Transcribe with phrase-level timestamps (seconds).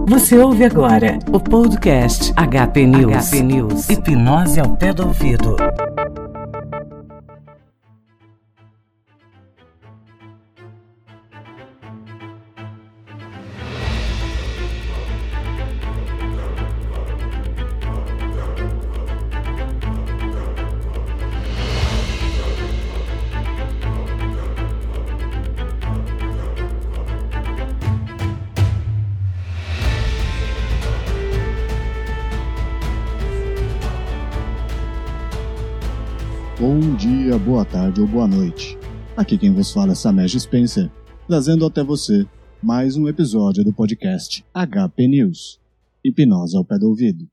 [0.00, 3.30] Você ouve agora o podcast HP News.
[3.30, 3.88] HP News.
[3.88, 5.56] Hipnose ao pé do ouvido.
[37.94, 38.76] Tarde ou boa noite.
[39.16, 40.90] Aqui quem vos fala é Samesh Spencer,
[41.28, 42.26] trazendo até você
[42.60, 45.60] mais um episódio do podcast HP News,
[46.04, 47.28] Hipnose ao pé do ouvido.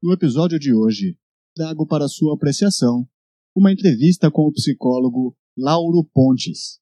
[0.00, 1.16] No episódio de hoje,
[1.56, 3.08] trago para sua apreciação
[3.54, 6.78] uma entrevista com o psicólogo Lauro Pontes.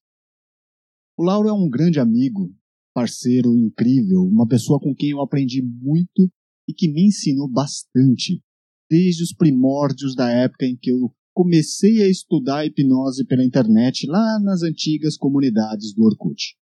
[1.17, 2.53] O Lauro é um grande amigo,
[2.93, 6.31] parceiro incrível, uma pessoa com quem eu aprendi muito
[6.67, 8.43] e que me ensinou bastante,
[8.87, 14.37] desde os primórdios da época em que eu comecei a estudar hipnose pela internet lá
[14.41, 16.57] nas antigas comunidades do Orkut.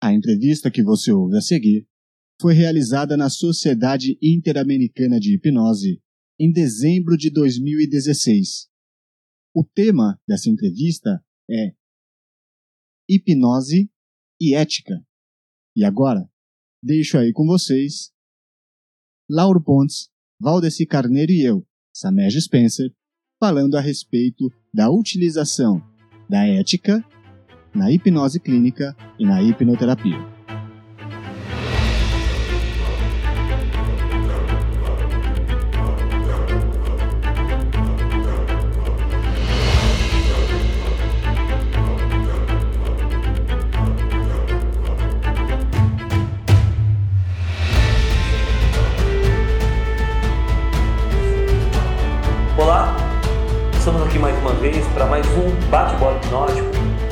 [0.00, 1.88] A entrevista que você ouve a seguir
[2.40, 6.00] foi realizada na Sociedade Interamericana de Hipnose
[6.38, 8.68] em dezembro de 2016.
[9.52, 11.74] O tema dessa entrevista é
[13.08, 13.90] Hipnose
[14.40, 15.04] e Ética.
[15.74, 16.30] E agora,
[16.80, 18.12] deixo aí com vocês
[19.28, 20.08] Lauro Pontes,
[20.40, 22.94] Valdeci Carneiro e eu, Samejo Spencer,
[23.38, 25.82] falando a respeito da utilização
[26.28, 27.04] da ética
[27.74, 30.35] na hipnose clínica e na hipnoterapia.
[54.70, 56.68] Vez para mais um bate-bola hipnótico,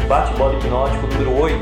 [0.08, 1.56] bate-bola hipnótico número 8.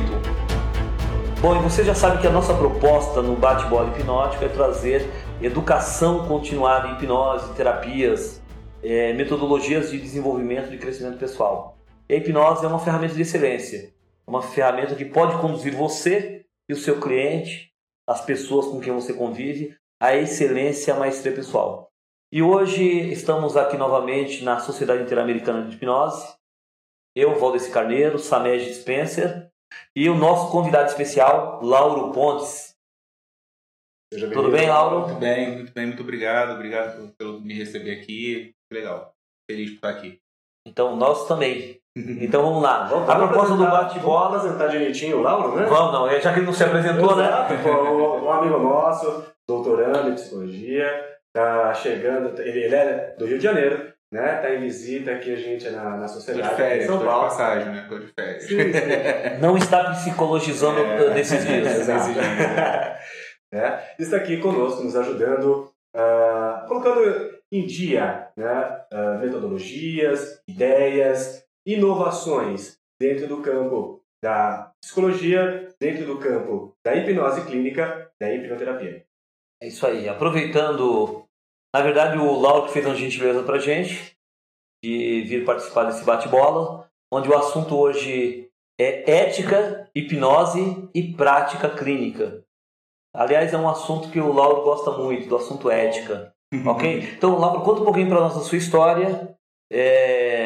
[1.42, 5.06] Bom, e você já sabe que a nossa proposta no bate-bola hipnótico é trazer
[5.42, 8.41] educação continuada em hipnose, terapias,
[8.82, 11.76] eh, metodologias de desenvolvimento e crescimento pessoal.
[12.09, 13.92] E a hipnose é uma ferramenta de excelência,
[14.26, 17.70] uma ferramenta que pode conduzir você e o seu cliente,
[18.09, 21.91] as pessoas com quem você convive, à excelência à maestria pessoal.
[22.34, 22.82] E hoje
[23.12, 26.34] estamos aqui novamente na Sociedade Interamericana de Hipnose.
[27.15, 29.50] Eu, Valdeci Carneiro, Samed Spencer
[29.94, 32.75] e o nosso convidado especial, Lauro Pontes.
[34.10, 35.09] Seja Tudo bem, Lauro?
[35.09, 36.54] Muito bem, muito bem, muito obrigado.
[36.54, 38.54] Obrigado por, pelo me receber aqui.
[38.72, 39.15] Legal.
[39.47, 40.19] Feliz por estar aqui.
[40.66, 41.78] Então, nós também.
[41.94, 42.87] Então vamos lá.
[42.87, 44.38] a proposta do Vamos bate-bola.
[44.38, 45.66] apresentar direitinho o Lauro, né?
[45.66, 47.26] Vamos, não, já que ele não se apresentou, né?
[47.26, 53.38] Exato, Um um amigo nosso, doutorando em psicologia, tá chegando, ele, ele é do Rio
[53.38, 54.37] de Janeiro, né?
[54.37, 57.22] Tá em visita aqui a gente na, na Tô sociedade de férias, São de Paulo.
[57.28, 57.87] passagem, né?
[57.88, 58.43] Tô de férias.
[58.44, 59.41] Sim, sim.
[59.41, 61.15] Não está psicologizando É.
[61.15, 61.66] desses dias.
[61.81, 62.10] Exato.
[62.10, 62.26] Esses dias.
[63.53, 63.82] né?
[63.98, 68.81] Está aqui conosco, nos ajudando, ah, colocando em dia né?
[68.92, 78.09] ah, metodologias, ideias, inovações dentro do campo da psicologia, dentro do campo da hipnose clínica,
[78.21, 79.04] da hipnoterapia.
[79.62, 80.08] É isso aí.
[80.08, 81.24] Aproveitando,
[81.72, 84.16] na verdade, o Lauro fez uma gentileza pra gente
[84.82, 88.50] de vir participar desse bate-bola, onde o assunto hoje
[88.80, 92.42] é ética, hipnose e prática clínica.
[93.14, 96.34] Aliás, é um assunto que o Lauro gosta muito, do assunto ética.
[96.66, 96.98] ok?
[97.16, 99.38] Então, Lauro, conta um pouquinho para nós a sua história.
[99.72, 100.41] é,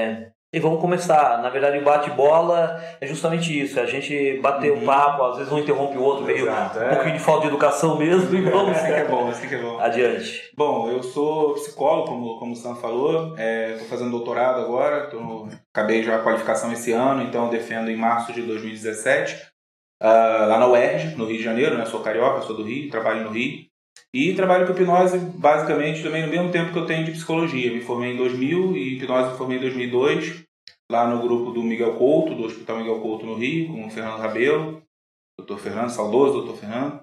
[0.57, 1.43] E vamos começar.
[1.43, 3.79] Na verdade, o bate-bola é justamente isso.
[3.79, 4.87] É a gente bater o Uhum.
[4.87, 6.95] papo, às vezes um interrompe o outro, meio Exato, um é.
[6.95, 9.59] pouquinho de falta de educação mesmo, e vamos Isso que é bom, isso que é
[9.59, 9.79] bom.
[9.79, 10.51] adiante.
[10.57, 13.37] Bom, eu sou psicólogo, como, como o Sam falou.
[13.37, 15.09] Estou fazendo doutorado agora.
[15.09, 19.49] Tô, acabei já a qualificação esse ano, então eu defendo em março de 2017.
[20.01, 21.77] ah, lá na UERJ, no Rio de Janeiro.
[21.77, 21.85] Né?
[21.85, 23.67] Sou carioca, sou do Rio, trabalho no Rio.
[24.17, 27.71] E trabalho com hipnose basicamente também no mesmo tempo que eu tenho de psicologia.
[27.71, 30.43] Me formei em 2000 e hipnose me formei em 2002,
[30.91, 34.19] lá no grupo do Miguel Couto, do Hospital Miguel Couto no Rio, com o Fernando
[34.19, 34.83] Rabelo,
[35.39, 37.03] doutor Fernando, saudoso doutor Fernando.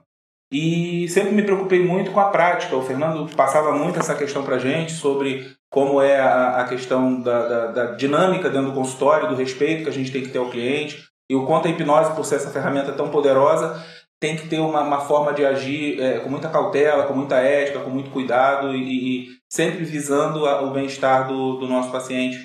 [0.52, 2.76] E sempre me preocupei muito com a prática.
[2.76, 7.48] O Fernando passava muito essa questão pra gente sobre como é a, a questão da,
[7.48, 10.50] da, da dinâmica dentro do consultório, do respeito que a gente tem que ter ao
[10.50, 13.80] cliente, e o quanto a hipnose, por ser essa ferramenta tão poderosa,
[14.24, 17.82] tem que ter uma, uma forma de agir é, com muita cautela, com muita ética,
[17.82, 22.38] com muito cuidado e, e sempre visando a, o bem-estar do, do nosso paciente.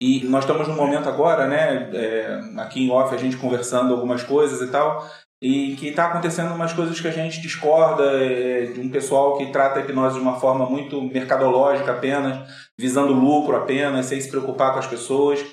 [0.00, 4.22] E nós estamos num momento agora, né, é, aqui em off a gente conversando algumas
[4.22, 5.06] coisas e tal,
[5.42, 9.52] e que está acontecendo umas coisas que a gente discorda é, de um pessoal que
[9.52, 14.72] trata a hipnose de uma forma muito mercadológica apenas, visando lucro apenas, sem se preocupar
[14.72, 15.44] com as pessoas.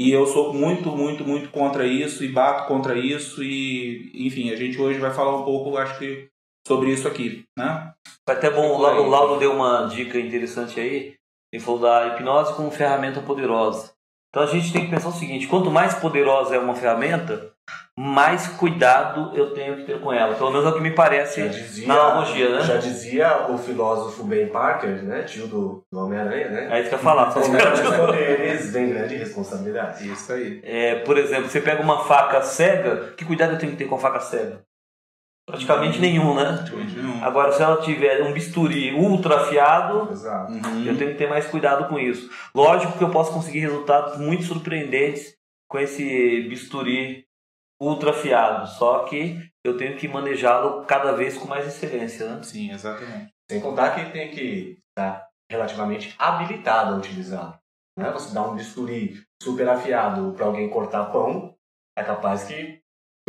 [0.00, 4.56] E eu sou muito, muito, muito contra isso e bato contra isso e, enfim, a
[4.56, 6.26] gente hoje vai falar um pouco, acho que,
[6.66, 7.92] sobre isso aqui, né?
[8.26, 11.16] Foi até bom, o Lauro deu uma dica interessante aí,
[11.52, 13.92] ele falou da hipnose como ferramenta poderosa.
[14.30, 17.50] Então a gente tem que pensar o seguinte: quanto mais poderosa é uma ferramenta,
[17.98, 20.34] mais cuidado eu tenho que ter com ela.
[20.34, 22.60] Pelo menos é o que me parece dizia, na analogia, né?
[22.62, 25.24] Já dizia o filósofo Ben Parker, né?
[25.24, 26.68] Tio do, do Homem-Aranha, né?
[26.70, 27.34] É isso que eu ia falar.
[27.34, 30.10] Com grandes poderes vem grande responsabilidade.
[30.10, 30.60] Isso aí.
[30.62, 33.96] É, por exemplo, você pega uma faca cega, que cuidado eu tenho que ter com
[33.96, 34.60] a faca cega?
[35.46, 36.02] Praticamente uhum.
[36.02, 36.44] nenhum, né?
[36.44, 37.24] Praticamente nenhum.
[37.24, 40.84] Agora, se ela tiver um bisturi ultra afiado, uhum.
[40.86, 42.30] eu tenho que ter mais cuidado com isso.
[42.54, 45.34] Lógico que eu posso conseguir resultados muito surpreendentes
[45.68, 47.26] com esse bisturi
[47.80, 52.42] ultra afiado, só que eu tenho que manejá-lo cada vez com mais excelência, né?
[52.42, 53.32] Sim, exatamente.
[53.50, 57.58] Sem contar que tem que estar relativamente habilitado a utilizá-lo.
[57.98, 58.10] Né?
[58.12, 61.54] Você dá um bisturi super afiado para alguém cortar pão,
[61.96, 62.79] é capaz que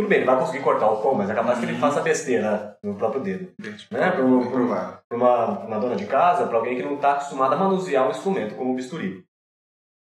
[0.01, 1.79] tudo bem, ele vai conseguir cortar o pão, mas é capaz que ele uhum.
[1.79, 3.53] faça besteira no próprio dedo.
[3.91, 4.11] Né?
[4.11, 8.11] Para uma, uma dona de casa, para alguém que não está acostumado a manusear um
[8.11, 9.23] instrumento como o bisturi.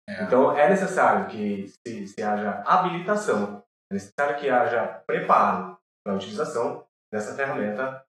[0.09, 0.25] É.
[0.25, 6.17] Então é necessário que se, se haja habilitação, é necessário que haja preparo para a
[6.17, 8.05] utilização dessa ferramenta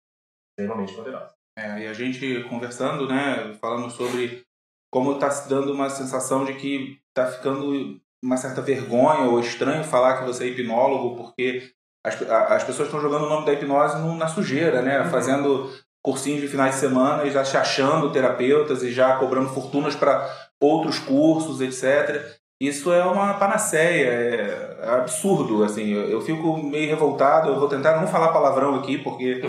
[0.53, 1.35] extremamente poderosa.
[1.59, 4.45] É, e a gente conversando, né, falando sobre
[4.93, 9.85] como está se dando uma sensação de que está ficando uma certa vergonha ou estranho
[9.85, 11.71] falar que você é hipnólogo, porque
[12.05, 15.01] as, as pessoas estão jogando o nome da hipnose no, na sujeira, né?
[15.01, 15.11] Uhum.
[15.11, 15.71] Fazendo
[16.03, 20.29] cursinhos de finais de semana e já se achando terapeutas e já cobrando fortunas para
[20.61, 22.40] outros cursos, etc.
[22.61, 27.71] Isso é uma panaceia, é, é absurdo, assim, eu, eu, fico meio revoltado, eu vou
[27.71, 29.41] tentar não falar palavrão aqui, porque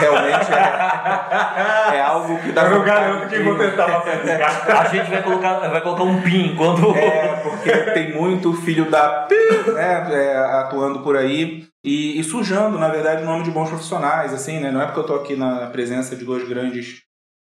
[0.00, 2.68] realmente é, é algo que dá...
[2.68, 4.02] Eu garanto que vou tentar
[4.76, 6.96] A gente vai colocar, vai colocar um pin quando...
[6.96, 9.28] É, porque tem muito filho da...
[9.72, 14.34] Né, é, atuando por aí e, e, sujando, na verdade, o nome de bons profissionais,
[14.34, 17.02] assim, né, não é porque eu estou aqui na presença de dois grandes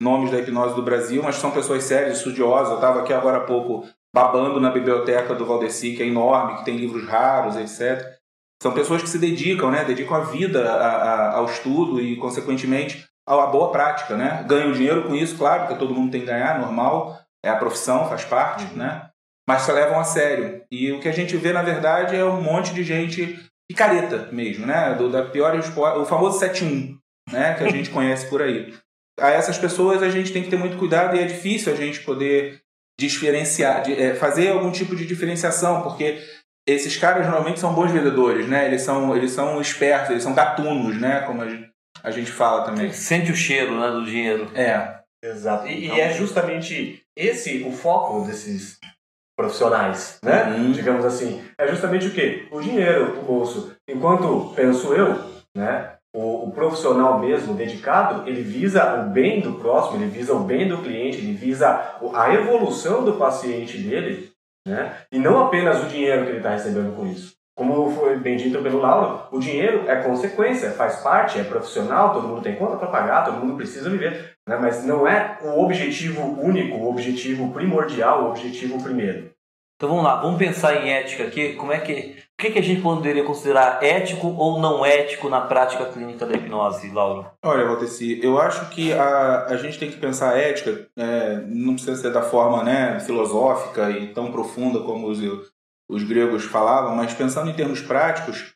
[0.03, 3.45] nomes da hipnose do Brasil, mas são pessoas sérias, estudiosas, eu estava aqui agora há
[3.45, 8.19] pouco babando na biblioteca do Valdeci, que é enorme, que tem livros raros, etc.
[8.63, 9.85] São pessoas que se dedicam, né?
[9.85, 14.45] Dedicam a vida a, a, ao estudo e, consequentemente, à boa prática, né?
[14.49, 18.09] Ganham dinheiro com isso, claro, porque todo mundo tem que ganhar, normal, é a profissão,
[18.09, 18.79] faz parte, uhum.
[18.79, 19.09] né?
[19.49, 20.63] Mas se levam a sério.
[20.71, 23.39] E o que a gente vê, na verdade, é um monte de gente
[23.69, 24.95] picareta mesmo, né?
[24.95, 26.97] Do, da pior, o famoso 7-1,
[27.31, 27.55] né?
[27.55, 28.75] Que a gente conhece por aí.
[29.21, 32.01] A essas pessoas a gente tem que ter muito cuidado e é difícil a gente
[32.01, 32.61] poder
[32.99, 36.19] diferenciar, de, é, fazer algum tipo de diferenciação, porque
[36.67, 38.67] esses caras normalmente são bons vendedores, né?
[38.67, 41.21] Eles são, eles são espertos, eles são gatunos, né?
[41.21, 41.71] Como a gente,
[42.03, 42.93] a gente fala também.
[42.93, 44.51] Sente o cheiro né, do dinheiro.
[44.55, 44.99] É.
[45.25, 45.67] Exato.
[45.67, 48.79] E, então, e é justamente esse o foco desses
[49.37, 50.45] profissionais, né?
[50.45, 50.73] Uhum.
[50.73, 51.43] Digamos assim.
[51.57, 52.47] É justamente o quê?
[52.51, 53.75] O dinheiro, o bolso.
[53.89, 55.98] Enquanto penso eu, né?
[56.15, 60.69] O, o, profissional mesmo, dedicado, ele visa o bem do próximo, ele visa o bem
[60.69, 64.33] do cliente, ele visa a evolução do paciente dele,
[64.67, 64.97] né?
[65.13, 67.39] E não apenas o dinheiro que ele está recebendo com isso.
[67.57, 72.29] Como foi bem dito pelo Lauro, o dinheiro é consequência, faz parte, é profissional, todo
[72.29, 74.57] mundo tem conta para pagar, todo mundo precisa viver, né?
[74.61, 79.33] mas não é o objetivo único, o objetivo primordial, o objetivo primeiro.
[79.75, 81.55] Então vamos lá, vamos pensar em ética aqui.
[81.55, 85.41] Como é que, o que, que a gente poderia considerar ético ou não ético na
[85.41, 87.27] prática clínica da hipnose, Lauro?
[87.45, 91.75] Olha, Valteci, eu acho que a, a gente tem que pensar a ética, é, não
[91.75, 95.19] precisa ser da forma né, filosófica e tão profunda como os,
[95.91, 98.55] os gregos falavam, mas pensando em termos práticos,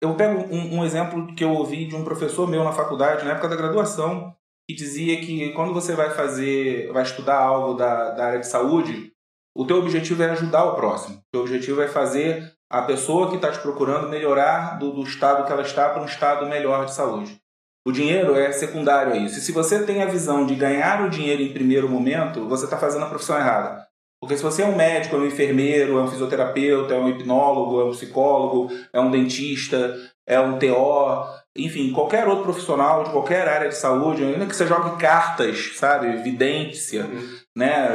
[0.00, 3.32] eu pego um, um exemplo que eu ouvi de um professor meu na faculdade, na
[3.32, 4.34] época da graduação,
[4.66, 9.12] que dizia que quando você vai fazer, vai estudar algo da, da área de saúde,
[9.54, 11.16] o teu objetivo é ajudar o próximo.
[11.16, 15.44] O teu objetivo é fazer a pessoa que está te procurando melhorar do, do estado
[15.46, 17.40] que ela está para um estado melhor de saúde.
[17.86, 19.38] O dinheiro é secundário a isso.
[19.38, 22.76] E se você tem a visão de ganhar o dinheiro em primeiro momento, você está
[22.76, 23.86] fazendo a profissão errada.
[24.20, 27.80] Porque se você é um médico, é um enfermeiro, é um fisioterapeuta, é um hipnólogo,
[27.80, 29.96] é um psicólogo, é um dentista,
[30.26, 31.24] é um TO,
[31.56, 36.22] enfim, qualquer outro profissional de qualquer área de saúde, ainda que você jogue cartas, sabe,
[36.22, 37.28] vidência, uhum.
[37.58, 37.88] Né?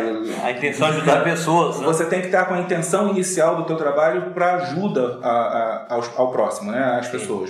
[0.44, 1.80] A intenção de ajudar pessoas.
[1.80, 1.86] Né?
[1.86, 5.94] Você tem que estar com a intenção inicial do teu trabalho para ajuda a, a,
[5.94, 7.50] ao, ao, próximo, né, às pessoas.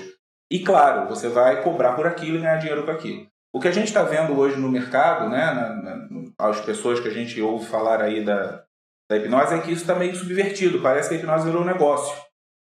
[0.52, 3.26] E claro, você vai cobrar por aquilo e ganhar dinheiro com aquilo.
[3.52, 7.08] O que a gente está vendo hoje no mercado, né, na, na, as pessoas que
[7.08, 8.62] a gente ouve falar aí da,
[9.10, 10.84] da hipnose, é que isso está meio subvertido.
[10.84, 12.16] Parece que a hipnose virou um negócio.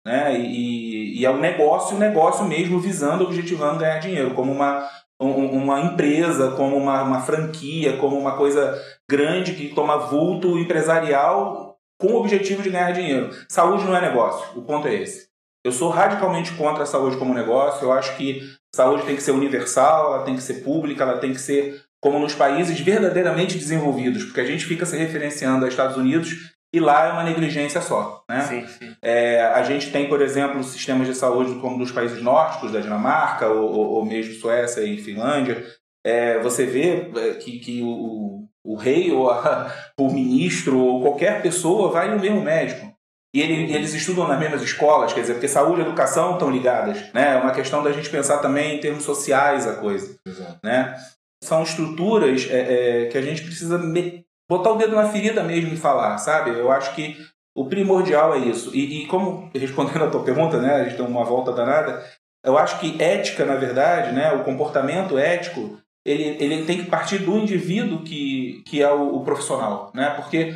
[0.06, 0.38] Né?
[0.38, 4.88] E, e é um negócio, um negócio mesmo visando, objetivando ganhar dinheiro, como uma, um,
[5.20, 12.12] uma empresa, como uma, uma franquia, como uma coisa grande que toma vulto empresarial com
[12.12, 13.30] o objetivo de ganhar dinheiro.
[13.48, 15.28] Saúde não é negócio, o ponto é esse.
[15.64, 18.42] Eu sou radicalmente contra a saúde como negócio, eu acho que
[18.75, 22.20] saúde tem que ser universal, ela tem que ser pública, ela tem que ser como
[22.20, 27.06] nos países verdadeiramente desenvolvidos, porque a gente fica se referenciando aos Estados Unidos e lá
[27.06, 28.22] é uma negligência só.
[28.28, 28.40] Né?
[28.42, 28.94] Sim, sim.
[29.02, 33.48] É, a gente tem, por exemplo, sistemas de saúde como nos países nórdicos, da Dinamarca,
[33.48, 35.64] ou, ou, ou mesmo Suécia e Finlândia.
[36.04, 41.40] É, você vê é, que, que o, o rei ou a, o ministro ou qualquer
[41.42, 42.87] pessoa vai no mesmo médico.
[43.34, 47.12] E ele, eles estudam nas mesmas escolas, quer dizer, porque saúde e educação estão ligadas.
[47.12, 47.34] Né?
[47.34, 50.18] É uma questão da gente pensar também em termos sociais a coisa.
[50.26, 50.58] Exato.
[50.64, 50.96] Né?
[51.44, 55.72] São estruturas é, é, que a gente precisa me- botar o dedo na ferida mesmo
[55.72, 56.50] e falar, sabe?
[56.50, 57.16] Eu acho que
[57.54, 58.74] o primordial é isso.
[58.74, 62.02] E, e como, respondendo a tua pergunta, né, a gente deu uma volta danada,
[62.44, 67.18] eu acho que ética, na verdade, né, o comportamento ético, ele, ele tem que partir
[67.18, 70.10] do indivíduo que, que é o, o profissional, né?
[70.10, 70.54] Porque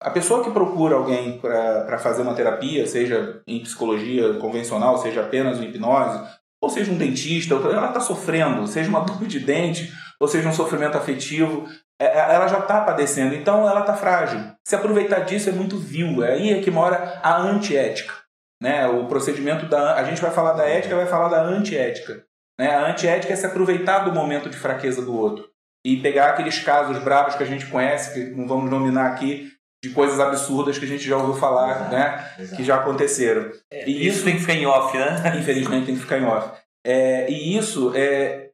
[0.00, 5.58] a pessoa que procura alguém para fazer uma terapia, seja em psicologia convencional, seja apenas
[5.58, 6.20] em hipnose,
[6.60, 10.52] ou seja um dentista, ela está sofrendo, seja uma dor de dente, ou seja um
[10.52, 11.68] sofrimento afetivo,
[12.06, 14.40] ela já está padecendo, então ela está frágil.
[14.66, 18.14] Se aproveitar disso é muito vil, é aí é que mora a antiética.
[18.62, 18.86] Né?
[18.86, 19.96] O procedimento da.
[19.96, 22.24] A gente vai falar da ética, vai falar da antiética.
[22.58, 22.68] Né?
[22.68, 25.48] A antiética é se aproveitar do momento de fraqueza do outro
[25.84, 29.50] e pegar aqueles casos bravos que a gente conhece, que não vamos nominar aqui,
[29.82, 32.32] de coisas absurdas que a gente já ouviu falar, né?
[32.38, 32.56] Exato.
[32.56, 33.50] que já aconteceram.
[33.70, 35.16] É, E isso tem que ficar em off, né?
[35.36, 36.56] Infelizmente tem que ficar em off.
[36.86, 38.50] É, e isso, é,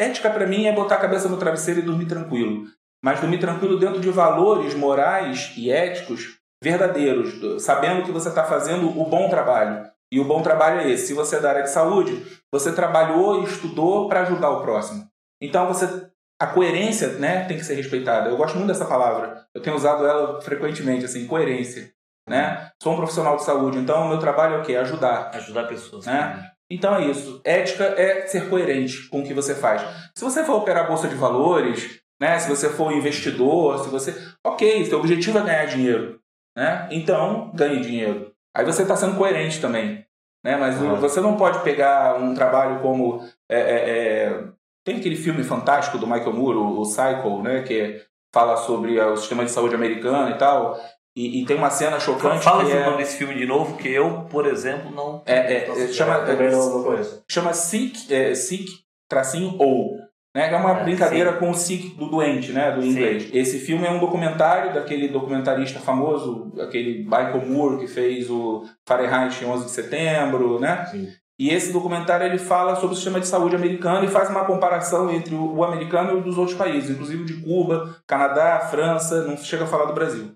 [0.00, 2.64] ética para mim é botar a cabeça no travesseiro e dormir tranquilo.
[3.04, 8.44] Mas dormir tranquilo dentro de valores morais e éticos verdadeiros, do- sabendo que você está
[8.44, 9.86] fazendo o bom trabalho.
[10.12, 11.08] E o bom trabalho é esse.
[11.08, 15.06] Se você é da área de saúde, você trabalhou e estudou para ajudar o próximo.
[15.40, 16.08] Então você
[16.40, 18.28] a coerência, né, tem que ser respeitada.
[18.30, 19.44] Eu gosto muito dessa palavra.
[19.52, 21.90] Eu tenho usado ela frequentemente, assim, coerência,
[22.28, 22.70] né?
[22.80, 24.76] Sou um profissional de saúde, então o meu trabalho é o quê?
[24.76, 25.30] Ajudar.
[25.34, 26.06] Ajudar pessoas.
[26.06, 26.48] Né?
[26.70, 27.40] Então é isso.
[27.44, 29.82] Ética é ser coerente com o que você faz.
[30.16, 32.38] Se você for operar bolsa de valores, né?
[32.38, 36.20] Se você for investidor, se você, ok, seu objetivo é ganhar dinheiro,
[36.56, 36.88] né?
[36.90, 38.32] Então ganhe dinheiro.
[38.56, 40.04] Aí você está sendo coerente também,
[40.44, 40.56] né?
[40.56, 40.96] Mas Claro.
[40.96, 44.44] você não pode pegar um trabalho como é, é, é,
[44.84, 47.62] tem aquele filme fantástico do Michael Moore, o, o Cycle, né?
[47.62, 50.78] Que fala sobre ah, o sistema de saúde americano e tal.
[51.16, 53.76] E, e tem uma cena chocante Fala que esse é, nome desse filme de novo,
[53.76, 55.20] que eu, por exemplo, não.
[55.26, 58.66] é, é, é, chama, não, não chama sick, é, sick
[59.08, 59.98] tracinho ou,
[60.38, 60.48] né?
[60.48, 61.38] Que é uma É, brincadeira sim.
[61.40, 62.70] com o sick do doente, né?
[62.70, 62.90] Do Sim.
[62.90, 63.28] inglês.
[63.32, 69.44] Esse filme é um documentário daquele documentarista famoso, aquele Michael Moore que fez o Fahrenheit
[69.44, 70.86] 11 de setembro, né?
[70.86, 71.08] Sim.
[71.40, 75.10] E esse documentário ele fala sobre o sistema de saúde americano e faz uma comparação
[75.10, 79.36] entre o, o americano e o dos outros países, inclusive de Cuba, Canadá, França, não
[79.36, 80.32] chega a falar do Brasil.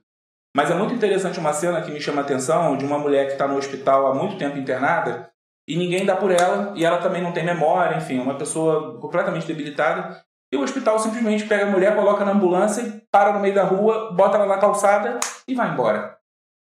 [0.57, 3.33] Mas é muito interessante uma cena que me chama a atenção de uma mulher que
[3.33, 5.29] está no hospital há muito tempo internada
[5.69, 8.99] e ninguém dá por ela e ela também não tem memória, enfim, é uma pessoa
[9.01, 10.23] completamente debilitada.
[10.53, 14.13] E o hospital simplesmente pega a mulher, coloca na ambulância, para no meio da rua,
[14.13, 16.19] bota ela na calçada e vai embora.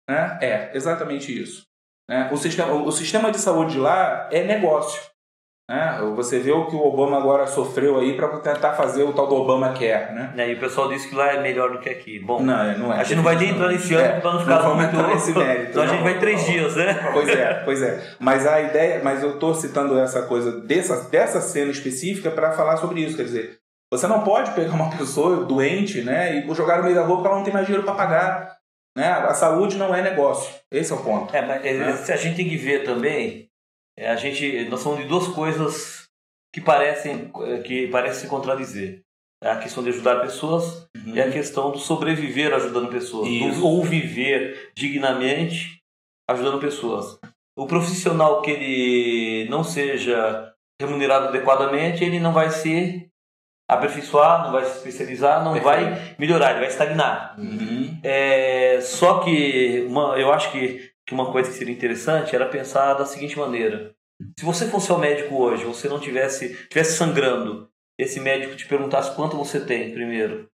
[0.07, 0.37] Né?
[0.41, 1.65] É, exatamente isso.
[2.07, 2.29] Né?
[2.31, 5.01] O, sistema, o sistema de saúde lá é negócio.
[5.69, 5.97] Né?
[6.15, 9.35] Você vê o que o Obama agora sofreu aí para tentar fazer o tal do
[9.35, 10.13] Obamacare.
[10.13, 10.33] Né?
[10.35, 12.19] Né, E o pessoal disse que lá é melhor do que aqui.
[12.19, 12.97] Bom, Não, é- não é.
[12.99, 15.07] a gente não vai nem entrar nesse ano É, para não ficar vamos muito.
[15.07, 15.69] nesse mérito.
[15.69, 16.03] Então a gente não.
[16.03, 17.09] vai três dias, né?
[17.13, 18.03] Pois é, pois é.
[18.19, 22.75] Mas a ideia, mas eu estou citando essa coisa dessa, dessa cena específica para falar
[22.77, 23.15] sobre isso.
[23.15, 23.57] Quer dizer,
[23.91, 27.27] você não pode pegar uma pessoa doente, né, e jogar no meio da rua porque
[27.29, 28.57] ela não tem mais dinheiro para pagar.
[28.97, 29.07] Né?
[29.07, 30.53] A saúde não é negócio.
[30.69, 31.33] Esse é o ponto.
[31.33, 31.93] É, mas é, Né?
[31.93, 33.52] se a gente tem que ver também, é,
[33.97, 36.07] a gente, nós falamos de duas coisas
[36.53, 37.31] que parecem,
[37.65, 39.01] que parecem se contradizer.
[39.43, 43.27] É a questão de ajudar pessoas e a questão do sobreviver ajudando pessoas.
[43.57, 45.79] do- ou viver dignamente
[46.29, 47.19] ajudando pessoas.
[47.57, 53.07] O profissional que ele não seja remunerado adequadamente, ele não vai se
[53.69, 57.35] aperfeiçoar, não vai se especializar, não vai melhorar, ele vai estagnar.
[57.37, 57.99] Uhum.
[58.03, 62.93] É, só que uma, eu acho que, que uma coisa que seria interessante era pensar
[62.93, 63.93] da seguinte maneira:
[64.39, 67.69] se você fosse ao médico hoje, você não tivesse tivesse sangrando,
[67.99, 70.49] esse médico te perguntasse quanto você tem primeiro,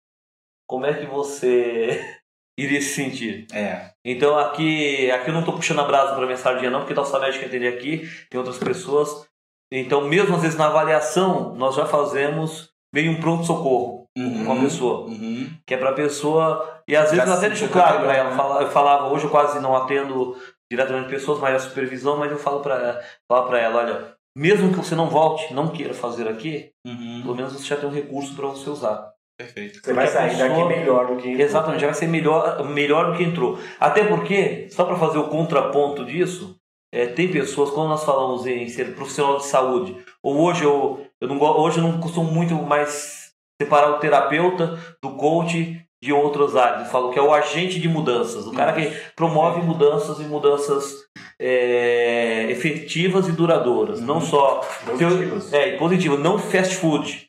[0.68, 2.00] como é que você
[2.58, 3.46] iria se sentir?
[3.54, 3.92] É.
[4.04, 7.20] Então aqui, aqui eu não estou puxando a brasa para minha sardinha não, porque nossa
[7.20, 9.28] médica atende aqui, tem outras pessoas.
[9.72, 14.44] Então mesmo às vezes na avaliação nós já fazemos meio um pronto socorro Uhum.
[14.46, 15.50] com a pessoa Uhum.
[15.66, 16.79] que é pra pessoa.
[16.90, 18.32] E às vezes até deixo claro pra ela.
[18.32, 18.64] né?
[18.64, 20.36] Eu falava, hoje eu quase não atendo
[20.72, 23.00] diretamente pessoas, mas a supervisão, mas eu falo para
[23.32, 27.22] falo para ela, olha, mesmo que você não volte, não queira fazer aqui, Uhum.
[27.22, 29.12] pelo menos você já tem um recurso para você usar.
[29.38, 29.80] Perfeito.
[29.84, 31.46] Você vai Porque a sair daqui melhor do que entrou.
[31.46, 33.58] Exatamente, já vai ser melhor, melhor do que entrou.
[33.80, 36.56] Até porque, só para fazer o contraponto disso,
[36.94, 41.28] é, tem pessoas, quando nós falamos em ser profissional de saúde, ou hoje eu, eu
[41.28, 43.32] não, hoje eu não costumo muito mais
[43.62, 46.86] separar o terapeuta do coach de outras áreas.
[46.86, 51.06] Eu falo que é o agente de mudanças, o cara que promove mudanças e mudanças
[51.40, 55.54] é, efetivas e duradouras, não só Positivas.
[55.54, 57.28] é, positivo, não fast food.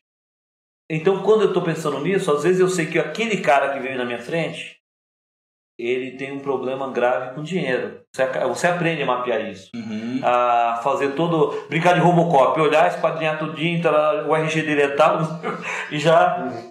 [0.91, 3.97] Então, quando eu estou pensando nisso, às vezes eu sei que aquele cara que veio
[3.97, 4.81] na minha frente,
[5.79, 8.01] ele tem um problema grave com dinheiro.
[8.15, 9.71] Você, você aprende a mapear isso.
[9.75, 10.21] Uhum.
[10.23, 11.67] A fazer todo.
[11.69, 15.21] Brincar de Robocop, olhar, esquadrinhar tudinho, tá o RG dele é tal,
[15.91, 16.70] e já.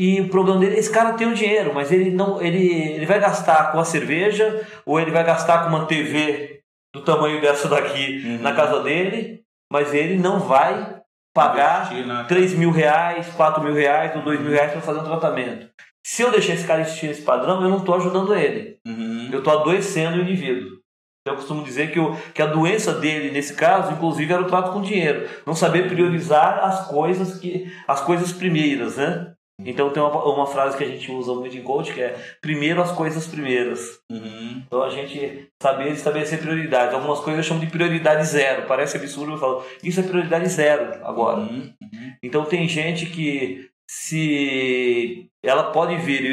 [0.00, 2.40] E o problema dele, esse cara tem o dinheiro, mas ele não.
[2.40, 6.60] Ele, ele vai gastar com a cerveja, ou ele vai gastar com uma TV
[6.94, 8.38] do tamanho dessa daqui Uhum.
[8.40, 11.00] na casa dele, mas ele não vai
[11.34, 15.00] pagar Investir na- 3 mil reais, 4 mil reais ou 2 mil reais para fazer
[15.00, 15.68] um tratamento.
[16.06, 18.76] Se eu deixar esse cara insistir nesse padrão, eu não estou ajudando ele.
[18.86, 19.28] Uhum.
[19.32, 20.78] Eu estou adoecendo o indivíduo.
[21.26, 24.72] Eu costumo dizer que, o, que a doença dele, nesse caso, inclusive, era o trato
[24.72, 25.28] com dinheiro.
[25.44, 29.32] Não saber priorizar as coisas que as coisas primeiras, né?
[29.60, 32.80] Então tem uma, uma frase que a gente usa muito em coach que é primeiro
[32.80, 34.00] as coisas primeiras.
[34.10, 34.62] Uhum.
[34.66, 36.94] Então a gente saber estabelecer prioridades.
[36.94, 38.66] Algumas coisas eu chamo de prioridade zero.
[38.68, 41.40] Parece absurdo, eu falo, isso é prioridade zero agora.
[41.40, 41.74] Uhum.
[42.22, 46.24] Então tem gente que se ela pode vir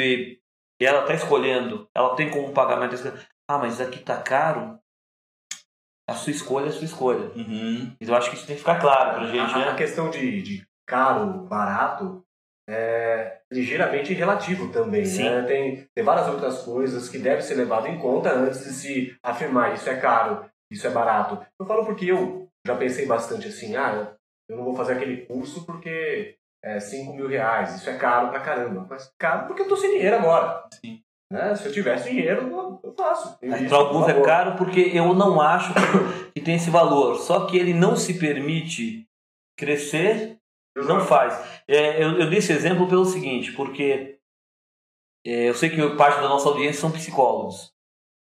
[0.80, 2.96] e ela está escolhendo, ela tem como pagamento,
[3.48, 4.78] ah, mas isso aqui tá caro,
[6.08, 7.32] a sua escolha é a sua escolha.
[7.36, 7.96] Uhum.
[8.00, 9.78] Então eu acho que isso tem que ficar claro pra gente, A, a né?
[9.78, 12.24] questão de, de caro, barato,
[12.70, 15.06] é ligeiramente relativo também.
[15.06, 15.30] Sim.
[15.30, 15.44] Né?
[15.44, 19.74] Tem, tem várias outras coisas que devem ser levadas em conta antes de se afirmar
[19.74, 21.46] isso é caro, isso é barato.
[21.60, 24.16] Eu falo porque eu já pensei bastante assim, ah,
[24.50, 28.40] eu- não vou fazer aquele curso porque é 5 mil reais, isso é caro pra
[28.40, 28.86] caramba.
[28.90, 30.64] Mas caro porque eu tô sem dinheiro agora.
[30.84, 31.02] Sim.
[31.32, 31.56] Né?
[31.56, 32.48] Se eu tivesse dinheiro,
[32.84, 33.38] eu- faço.
[33.40, 35.74] Para alguns é caro porque eu não acho
[36.34, 37.16] que tem esse valor.
[37.18, 39.06] Só que ele não se permite
[39.58, 40.38] crescer,
[40.84, 41.40] não faz.
[41.68, 44.18] É, eu, eu dei esse exemplo pelo seguinte, porque
[45.26, 47.72] é, eu sei que parte da nossa audiência são psicólogos.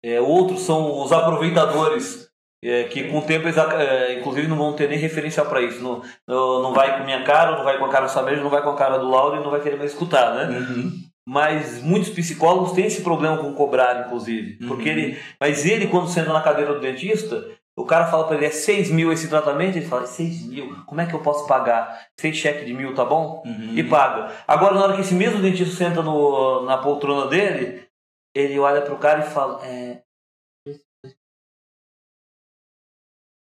[0.04, 2.30] É, outros são os aproveitadores,
[2.64, 5.82] é, que com o tempo, eles, é, inclusive, não vão ter nem referencial para isso.
[5.82, 8.38] Não, não, não vai com a minha cara, não vai com a cara do Saber,
[8.42, 10.58] não vai com a cara do Lauro e não vai querer mais escutar, né?
[10.58, 10.92] Uhum.
[11.28, 14.66] Mas muitos psicólogos têm esse problema com cobrar, inclusive.
[14.68, 14.98] Porque Uhum.
[14.98, 15.20] ele.
[15.40, 17.46] Mas ele, quando senta na cadeira do dentista,
[17.80, 21.00] o cara fala pra ele, é 6 mil esse tratamento, ele fala, 6 mil, como
[21.00, 22.08] é que eu posso pagar?
[22.20, 23.42] Seis cheque de mil, tá bom?
[23.46, 23.74] Uhum.
[23.74, 24.36] E paga.
[24.46, 27.88] Agora, na hora que esse mesmo dentista senta no, na poltrona dele,
[28.36, 30.02] ele olha pro cara e fala, é.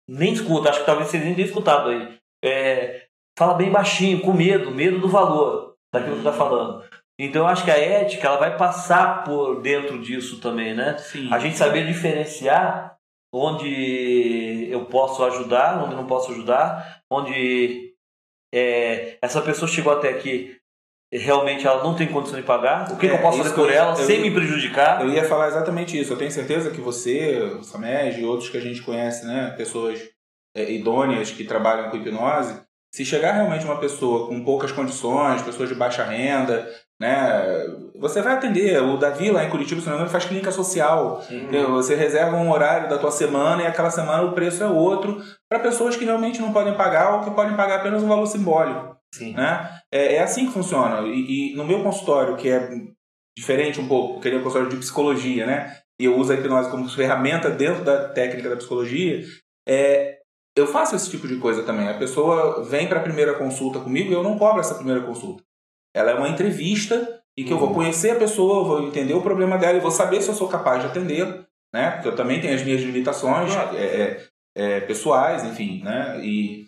[0.08, 2.20] Nem escuta, acho que talvez vocês nem tenham escutado aí.
[2.44, 6.84] É, fala bem baixinho, com medo, medo do valor daquilo que tá falando.
[7.18, 10.98] Então eu acho que a ética ela vai passar por dentro disso também, né?
[10.98, 11.34] Sim.
[11.34, 12.95] A gente saber diferenciar
[13.38, 17.94] onde eu posso ajudar, onde não posso ajudar, onde
[18.54, 20.56] é, essa pessoa chegou até aqui
[21.12, 23.72] realmente ela não tem condição de pagar, o que, que eu É, posso fazer por
[23.72, 25.02] ela eu- sem me prejudicar.
[25.02, 26.12] Eu ia falar exatamente isso.
[26.12, 30.00] Eu tenho certeza que você, o Samej e outros que a gente conhece, né, pessoas
[30.56, 32.60] é, idôneas que trabalham com hipnose,
[32.94, 37.66] se chegar realmente uma pessoa com poucas condições, pessoas de baixa renda, né,
[38.00, 38.82] você vai atender.
[38.82, 41.22] O Davi lá em Curitiba, se não me engano, faz clínica social.
[41.72, 45.60] Você reserva um horário da tua semana e aquela semana o preço é outro para
[45.60, 48.96] pessoas que realmente não podem pagar ou que podem pagar apenas um valor simbólico.
[49.14, 49.34] Sim.
[49.34, 49.70] Né?
[49.92, 51.02] É, é assim que funciona.
[51.08, 52.70] E, e no meu consultório, que é
[53.38, 55.78] diferente um pouco, ele é um consultório de psicologia, né?
[56.00, 59.24] E eu uso a hipnose como ferramenta dentro da técnica da psicologia,
[59.68, 60.18] é,
[60.56, 61.88] eu faço esse tipo de coisa também.
[61.88, 65.44] A pessoa vem para a primeira consulta comigo e eu não cobro essa primeira consulta.
[65.96, 69.58] Ela é uma entrevista e que eu vou conhecer a pessoa, vou entender o problema
[69.58, 71.92] dela e vou saber se eu sou capaz de atender, né?
[71.92, 76.20] Porque eu também tenho as minhas limitações é, é, é, pessoais, enfim, né?
[76.22, 76.66] E,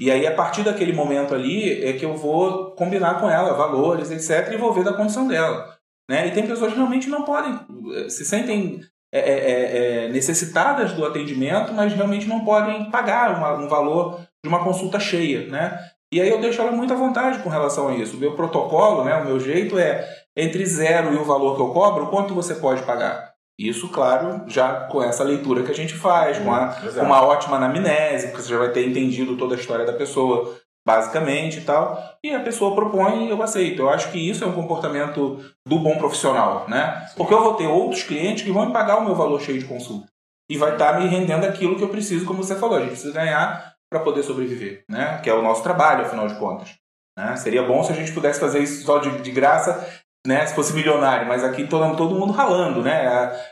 [0.00, 4.12] e aí, a partir daquele momento ali, é que eu vou combinar com ela valores,
[4.12, 5.76] etc., e vou ver da condição dela.
[6.08, 6.28] Né?
[6.28, 7.58] E tem pessoas que realmente não podem,
[7.96, 8.80] eh, se sentem
[9.12, 14.62] é, é, necessitadas do atendimento, mas realmente não podem pagar uma- um valor de uma
[14.62, 15.48] consulta cheia.
[15.48, 15.78] Né?
[16.12, 18.16] E aí eu deixo ela muito à vontade com relação a isso.
[18.16, 21.70] O meu protocolo, né, o meu jeito é entre zero e o valor que eu
[21.70, 23.34] cobro, quanto você pode pagar.
[23.58, 27.04] Isso, claro, já com essa leitura que a gente faz, com a, Exato.
[27.04, 31.58] uma ótima anamnese, porque você já vai ter entendido toda a história da pessoa, basicamente
[31.58, 32.00] e tal.
[32.24, 33.82] E a pessoa propõe e eu aceito.
[33.82, 37.08] Eu acho que isso é um comportamento do bom profissional, né?
[37.16, 39.64] Porque eu vou ter outros clientes que vão me pagar o meu valor cheio de
[39.64, 40.06] consulta.
[40.50, 42.78] e vai estar tá me rendendo aquilo que eu preciso, como você falou.
[42.78, 45.20] A gente precisa ganhar para poder sobreviver, né?
[45.22, 46.74] Que é o nosso trabalho, afinal de contas.
[47.18, 47.36] Né?
[47.36, 49.86] Seria bom se a gente pudesse fazer isso só de, de graça,
[50.26, 50.46] né?
[50.46, 53.04] Se fosse milionário, mas aqui todo, todo mundo ralando, né?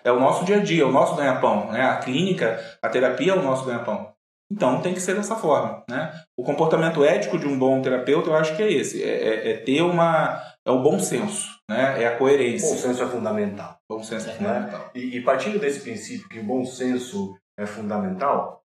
[0.05, 1.83] É, é o nosso dia a dia, é o nosso ganha-pão, né?
[1.83, 4.15] A clínica, a terapia é o nosso ganha-pão.
[4.53, 6.13] Então tem que ser dessa forma, né?
[6.39, 9.57] O comportamento ético de um bom terapeuta, eu acho que é esse, é, é, é
[9.57, 12.03] ter uma é o bom senso, né?
[12.03, 12.69] É a coerência.
[12.71, 13.77] Bom senso é fundamental.
[13.89, 14.81] Bom senso é fundamental.
[14.81, 14.91] Né?
[14.95, 18.63] E, e partindo desse princípio que o bom senso é fundamental,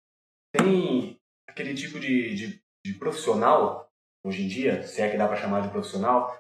[0.53, 1.17] tem
[1.47, 3.89] aquele tipo de, de, de profissional
[4.25, 6.35] hoje em dia, se é que dá para chamar de profissional,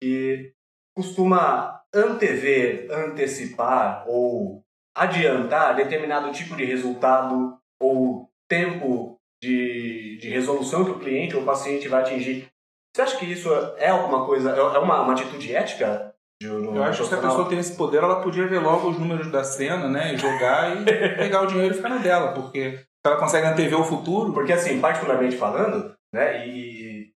[0.00, 0.52] que
[0.96, 4.62] costuma antever, antecipar ou
[4.96, 11.44] adiantar determinado tipo de resultado ou tempo de, de resolução que o cliente ou o
[11.44, 12.48] paciente vai atingir.
[12.94, 16.14] Você acha que isso é alguma coisa, é, é uma, uma atitude ética?
[16.40, 18.98] De, Eu acho que se a pessoa tem esse poder, ela podia ver logo os
[18.98, 20.14] números da cena, né?
[20.14, 20.84] E jogar e
[21.16, 24.32] pegar o dinheiro e ficar na dela, porque ela consegue antever o futuro.
[24.32, 26.46] Porque assim, particularmente falando, né?
[26.46, 26.76] E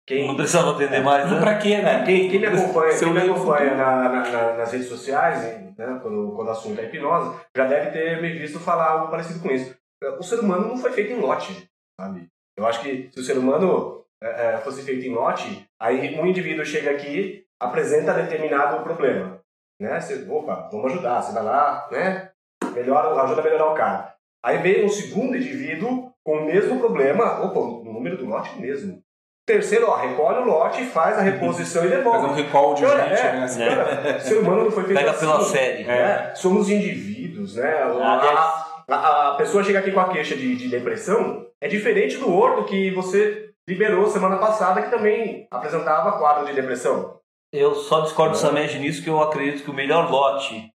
[0.08, 1.38] quem, não precisava atender mais, né?
[1.38, 2.02] Pra quê, né?
[2.04, 5.42] Quem, quem me acompanha, quem me acompanha na, na, na, nas redes sociais,
[5.76, 9.40] né, quando, quando o assunto é hipnose, já deve ter me visto falar algo parecido
[9.40, 9.76] com isso.
[10.18, 11.68] O ser humano não foi feito em lote,
[12.00, 12.26] sabe?
[12.56, 16.26] Eu acho que se o ser humano é, é fosse feito em lote, aí um
[16.26, 19.40] indivíduo chega aqui, apresenta determinado problema,
[19.80, 20.00] né?
[20.00, 22.30] Você, opa, vamos ajudar, você vai lá, né?
[22.72, 24.14] Melhora, ajuda a melhorar o cara.
[24.44, 28.60] Aí vem um segundo indivíduo com o mesmo problema, opa, o número do lote é
[28.60, 29.02] mesmo.
[29.46, 32.26] Terceiro, ó, recolhe o lote, faz a reposição e devolve.
[32.26, 33.44] Faz um recall de cara, gente, é, né?
[33.44, 35.20] Assim, cara, ser humano não foi feito Pega assim.
[35.20, 35.84] pela série.
[35.84, 36.34] Né?
[36.34, 37.72] Somos indivíduos, né?
[37.72, 42.30] A, a, a, pessoa chega aqui com a queixa de, de depressão, é diferente do
[42.30, 47.18] outro que você liberou semana passada, que também apresentava quadro de depressão.
[47.50, 50.70] Eu só discordo do Samed nisso, que eu acredito que o melhor lote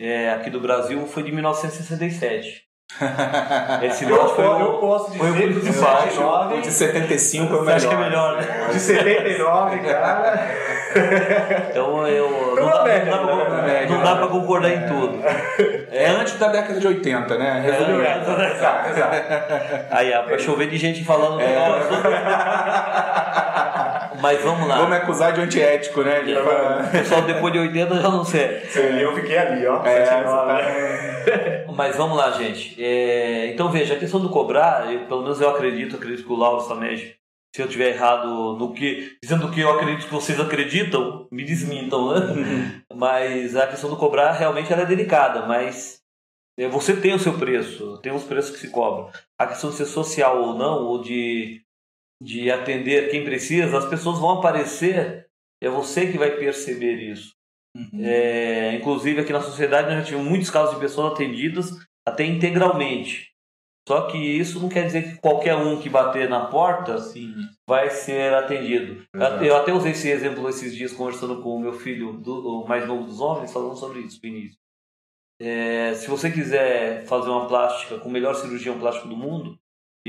[0.00, 2.65] é, aqui do Brasil foi de 1967.
[3.82, 7.58] Esse eu, lote foi, eu posso dizer foi o de 79, o de 75 é
[7.58, 7.76] o melhor.
[7.76, 8.68] Acho que é melhor, né?
[8.72, 10.48] De 79, cara.
[11.70, 12.56] Então eu.
[12.56, 15.22] Não dá, média, não, dá pra, média, não dá pra concordar em tudo.
[15.90, 17.60] É antes da década de 80, né?
[17.64, 18.02] Resumindo.
[18.02, 19.16] É, exato, exato.
[19.90, 21.40] Aí, é pra chover de gente falando.
[21.40, 21.56] É.
[24.20, 24.78] Mas vamos lá.
[24.78, 26.22] Vamos acusar de antiético, né?
[26.22, 26.34] De...
[26.90, 28.62] Pessoal, depois de 80 eu já não sei.
[29.00, 29.84] Eu fiquei ali, ó.
[29.84, 30.04] É,
[31.74, 32.82] Mas vamos lá, gente.
[32.82, 33.48] É...
[33.48, 36.66] Então veja, a questão do cobrar, eu, pelo menos eu acredito, acredito que o Lauro
[36.66, 36.96] também,
[37.54, 39.16] se eu tiver errado no que.
[39.22, 42.82] dizendo o que eu acredito que vocês acreditam, me desmintam, né?
[42.94, 46.00] mas a questão do cobrar realmente ela é delicada, mas
[46.58, 49.10] é, você tem o seu preço, tem os preços que se cobram.
[49.38, 51.62] A questão de ser social ou não, ou de
[52.22, 55.26] de atender quem precisa, as pessoas vão aparecer,
[55.62, 57.34] é você que vai perceber isso.
[57.76, 58.04] Uhum.
[58.04, 61.70] É, inclusive aqui na sociedade nós já tivemos muitos casos de pessoas atendidas
[62.06, 63.34] até integralmente.
[63.86, 67.34] Só que isso não quer dizer que qualquer um que bater na porta Sim.
[67.68, 69.06] vai ser atendido.
[69.14, 69.44] Exato.
[69.44, 72.86] Eu até usei esse exemplo esses dias conversando com o meu filho, do, o mais
[72.86, 74.58] novo dos homens, falando sobre isso, Vinícius.
[75.40, 79.56] É, se você quiser fazer uma plástica com o melhor cirurgião plástico do mundo,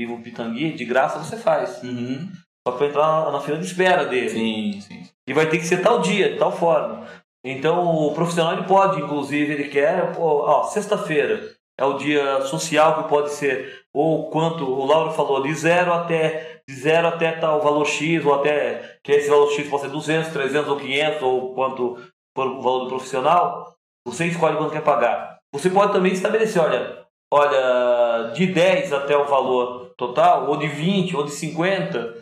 [0.02, 1.82] Ivo Pitangui, de graça você faz.
[1.82, 2.28] Uhum.
[2.66, 4.28] Só para entrar na, na fila de espera dele.
[4.28, 5.02] Sim, sim.
[5.26, 7.06] E vai ter que ser tal dia, de tal forma.
[7.44, 13.08] Então o profissional ele pode, inclusive, ele quer, ó, sexta-feira é o dia social que
[13.08, 17.86] pode ser, ou quanto, o Lauro falou, de zero até, de zero até tal valor
[17.86, 21.96] X, ou até, que esse valor X pode ser 200, 300 ou 500, ou quanto
[22.36, 25.38] for o valor do profissional, você escolhe quanto quer pagar.
[25.52, 31.16] Você pode também estabelecer, olha, olha, de 10 até o valor total, ou de 20,
[31.16, 32.14] ou de 50.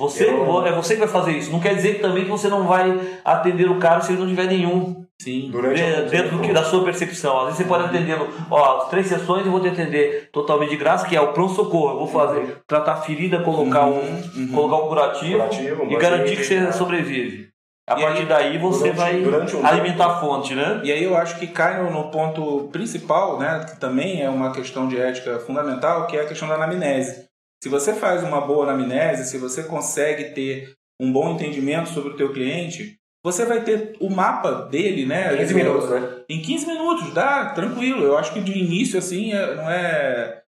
[0.00, 0.66] Você, eu...
[0.66, 1.50] É você que vai fazer isso.
[1.50, 4.46] Não quer dizer também que você não vai atender o cara se ele não tiver
[4.46, 5.04] nenhum.
[5.20, 5.50] Sim.
[5.50, 7.40] Durante dentro do que, da sua percepção.
[7.40, 10.78] Às vezes você pode atendê-lo, ó, as três sessões eu vou te atender totalmente de
[10.78, 11.90] graça, que é o pronto-socorro.
[11.90, 14.48] Eu vou fazer, tratar a ferida, colocar um, uhum.
[14.54, 17.49] colocar um curativo, curativo e garantir que você sobrevive.
[17.90, 20.80] A e partir aí, daí você durante, vai durante um alimentar a fonte, né?
[20.84, 24.52] E aí eu acho que cai no, no, ponto principal, né, que também é uma
[24.52, 27.28] questão de ética fundamental, que é a questão da anamnese.
[27.60, 32.16] Se você faz uma boa anamnese, se você consegue ter um bom entendimento sobre o
[32.16, 35.36] teu cliente, você vai ter o mapa dele, né?
[35.36, 36.22] 15 minutos, né?
[36.28, 38.04] Em 15 minutos, dá, tranquilo.
[38.04, 40.42] Eu acho que de início, assim, é, não é é,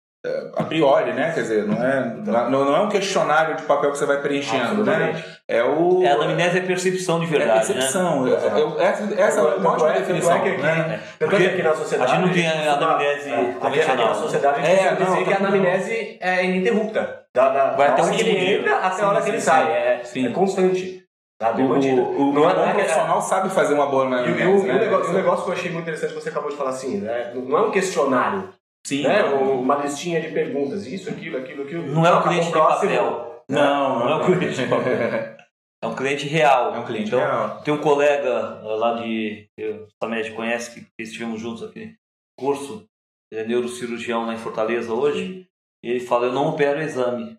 [0.55, 1.31] a priori, né?
[1.33, 2.15] Quer dizer, não é,
[2.49, 5.23] não, não é um questionário de papel que você vai preenchendo, né?
[5.47, 6.03] É o.
[6.03, 7.71] É, a anamnese é percepção de verdade.
[7.71, 8.25] É percepção.
[8.25, 8.37] Né?
[8.55, 10.35] Eu, essa, essa é uma ótima definição.
[10.35, 10.99] É que aqui, né?
[11.17, 12.11] Porque aqui na sociedade.
[12.11, 14.05] A gente não tem a anamnese é, convencional.
[14.05, 17.21] Aqui na sociedade a gente é, não, dizer que a anamnese é ininterrupta.
[17.33, 19.71] Da, da, vai até que ele entra até a hora que ele sai.
[19.71, 21.01] É, é constante.
[21.39, 24.41] Tá bem O, o, não é, não é profissional sabe fazer uma boa E, e
[24.41, 24.77] e o né?
[24.77, 26.97] negócio, e o negócio que eu achei muito interessante que você acabou de falar assim,
[26.97, 27.31] né?
[27.33, 28.47] não é um questionário,
[28.85, 29.03] Sim.
[29.03, 29.23] né?
[29.23, 31.85] uma listinha de perguntas, isso, aquilo, aquilo, aquilo.
[31.87, 33.43] Não é o Toca pro cliente de papel.
[33.49, 35.41] Não, Não é o cliente de papel.
[35.83, 36.75] É um cliente real.
[36.75, 37.61] É um cliente Então, real.
[37.63, 39.49] Tem um colega lá de.
[39.57, 41.95] que O Samed conhece, que estivemos juntos aqui.
[42.39, 42.87] Curso,
[43.31, 45.47] ele é neurocirurgião lá em Fortaleza hoje.
[45.83, 47.35] E ele fala: Eu não opero exame.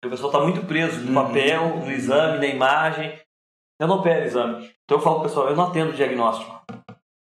[0.00, 1.26] Porque o pessoal está muito preso no Uhum.
[1.26, 3.20] papel, no exame, na imagem.
[3.80, 4.70] Eu não opero exame.
[4.84, 6.58] Então eu falo pro pessoal: Eu não atendo diagnóstico.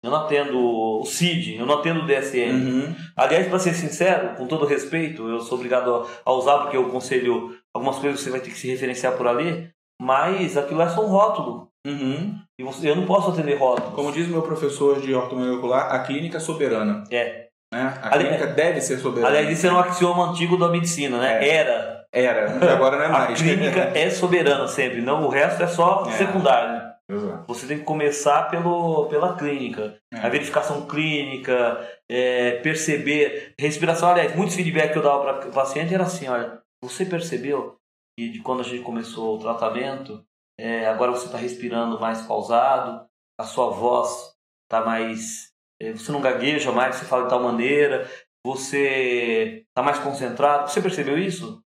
[0.05, 0.59] Eu não atendo
[1.01, 2.51] o CID, eu não atendo o DSM.
[2.51, 2.95] Uhum.
[3.17, 6.89] Aliás, para ser sincero, com todo respeito, eu sou obrigado a- a usar porque eu
[6.89, 9.67] conselho algumas coisas você vai ter que se referenciar por ali,
[9.99, 11.69] mas aquilo é só um rótulo.
[11.87, 12.37] Uhum.
[12.59, 13.93] E você- eu não posso atender rótulos.
[13.95, 17.03] Como diz meu professor de ortomolecular, a clínica é soberana.
[17.11, 17.47] É.
[17.73, 17.93] Né?
[18.01, 19.27] A clínica deve ser soberana.
[19.27, 21.43] Aliás, isso é um axioma antigo da medicina, né?
[21.43, 21.49] É.
[21.49, 21.95] Era.
[22.13, 23.41] Era, agora não é A mais.
[23.41, 26.11] clínica é soberana sempre, não o resto é só É.
[26.11, 26.81] secundário.
[27.09, 27.45] Exato.
[27.47, 29.99] Você tem que começar pelo, pela clínica.
[30.11, 30.17] É.
[30.17, 33.53] A verificação clínica, é, perceber.
[33.59, 37.77] Respiração, aliás, muitos feedback que eu dava para o paciente era assim: olha, você percebeu
[38.17, 40.25] que de quando a gente começou o tratamento,
[40.59, 43.05] é, agora você está respirando mais pausado,
[43.39, 45.51] a sua voz está mais.
[45.79, 48.09] é, você não gagueja mais, você fala de tal maneira,
[48.43, 50.71] você está mais concentrado.
[50.71, 51.61] Você percebeu isso?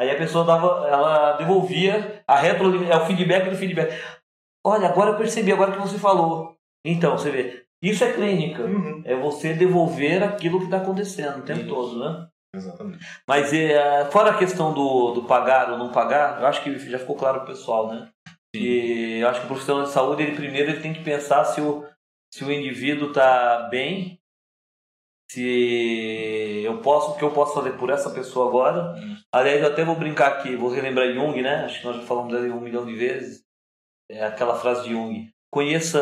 [0.00, 4.02] Aí a pessoa dava, ela devolvia a é o feedback do feedback.
[4.66, 6.56] Olha, agora eu percebi, agora que você falou.
[6.82, 8.62] Então, você vê, isso é clínica.
[8.62, 9.02] Uhum.
[9.04, 11.68] É você devolver aquilo que está acontecendo o tempo Isso.
[11.68, 12.26] todo, né?
[12.56, 13.06] Exatamente.
[13.28, 16.98] Mas é, fora a questão do, do pagar ou não pagar, eu acho que já
[16.98, 18.08] ficou claro pro pessoal, né?
[18.54, 21.60] E eu acho que o profissional de saúde, ele primeiro ele tem que pensar se
[21.60, 21.86] o,
[22.32, 24.18] se o indivíduo está bem,
[25.32, 28.98] se eu posso, o que eu posso fazer por essa pessoa agora.
[28.98, 29.22] Isso.
[29.32, 31.64] Aliás, eu até vou brincar aqui, vou relembrar Jung, né?
[31.64, 33.42] Acho que nós já falamos dele um milhão de vezes.
[34.10, 35.28] É aquela frase de Jung.
[35.52, 36.00] Conheça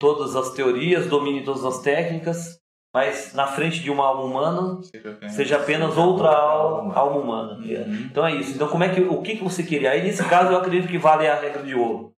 [0.00, 2.58] todas as teorias, domine todas as técnicas,
[2.94, 7.52] mas na frente de uma alma humana, Seja apenas, seja apenas outra al- alma humana.
[7.58, 8.06] Uhum.
[8.10, 8.54] Então é isso.
[8.54, 9.90] Então como é que o que, que você queria?
[9.90, 12.12] Aí nesse caso eu acredito que vale a regra de ouro.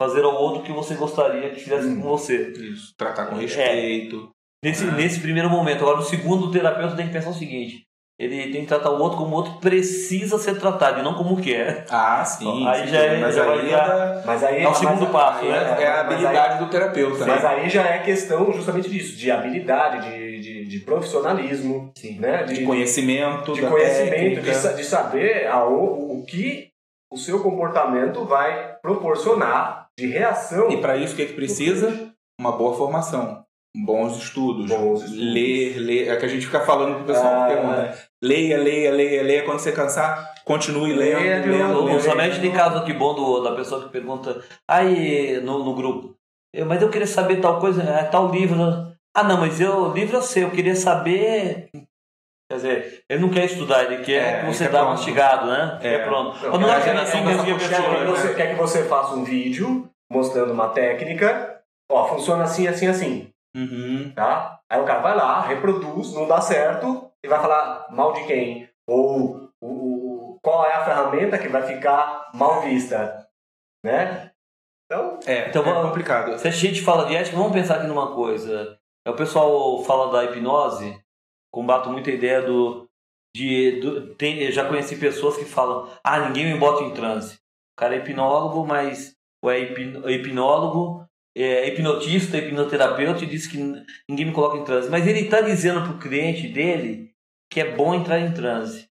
[0.00, 2.00] Fazer ao outro o que você gostaria que fizesse Uhum.
[2.02, 2.50] com você.
[2.52, 3.26] Isso, tratar É.
[3.26, 4.33] com respeito.
[4.64, 5.82] Nesse, nesse primeiro momento.
[5.82, 7.84] Agora, no segundo, o terapeuta tem que pensar o seguinte:
[8.18, 11.40] ele tem que tratar o outro como o outro precisa ser tratado e não como
[11.40, 11.84] quer.
[11.90, 12.66] Ah, sim.
[12.66, 15.02] Aí sim, já é- mas já vai aí dar- é, Mas aí É o segundo
[15.02, 15.56] mas- passo, aí né?
[15.78, 17.48] é, é a Mas habilidade do terapeuta, Mas né?
[17.48, 22.44] aí já é questão justamente disso, de habilidade, de, de, de profissionalismo, né?
[22.44, 26.68] De conhecimento, de conhecimento, de, de saber ao, o que
[27.12, 30.70] o seu comportamento vai proporcionar de reação.
[30.70, 32.10] E para isso o que, é que precisa?
[32.40, 33.44] Uma boa formação.
[33.76, 34.70] Bons estudos.
[34.70, 35.18] Bons estudos.
[35.34, 36.08] Ler, ler.
[36.08, 37.98] É que a gente fica falando pro pessoal Ah, que pergunta.
[38.22, 39.42] Leia, leia, leia, leia.
[39.44, 42.00] Quando você cansar, continue lendo, Leia de lendo, novo, O lendo.
[42.00, 46.14] Samed tem caso aqui bom do, da pessoa que pergunta aí no, no grupo.
[46.54, 48.60] "Eu- Mas eu queria saber tal coisa, é, tal livro.
[49.16, 51.68] Ah, não, mas eu livro eu sei, eu queria saber.
[52.48, 54.90] Quer dizer, ele não quer estudar, ele quer É, que você dá pronto.
[54.90, 55.78] mastigado, né?
[55.82, 55.94] É.
[55.94, 56.38] É pronto.
[56.38, 58.04] Quando não é é assim geração que pessoa.
[58.06, 61.60] Você, quer que você faça um vídeo mostrando uma técnica,
[61.90, 64.12] ó, funciona assim, assim, assim, Uhum.
[64.14, 64.60] tá?
[64.68, 68.68] Aí o cara vai lá, reproduz, não dá certo, e vai falar mal de quem?
[68.88, 73.26] Ou o, qual é a ferramenta que vai ficar mal vista,
[73.84, 74.30] né?
[74.86, 76.38] Então, É, Então, é complicado.
[76.38, 78.78] Se a gente fala de ética, vamos pensar aqui numa coisa.
[79.06, 81.00] É, O pessoal fala da hipnose,
[81.52, 82.88] combato muito a ideia do.
[83.36, 87.36] De, do tem, já conheci pessoas que falam: ah, ninguém me bota em transe.
[87.36, 89.14] O cara é hipnólogo, mas.
[89.42, 91.04] Ou é hipnólogo,
[91.36, 93.58] é hipnotista, hipnoterapeuta e diz que
[94.08, 94.90] ninguém me coloca em transe.
[94.90, 97.10] Mas ele está dizendo pro cliente dele
[97.50, 98.88] que é bom entrar em transe.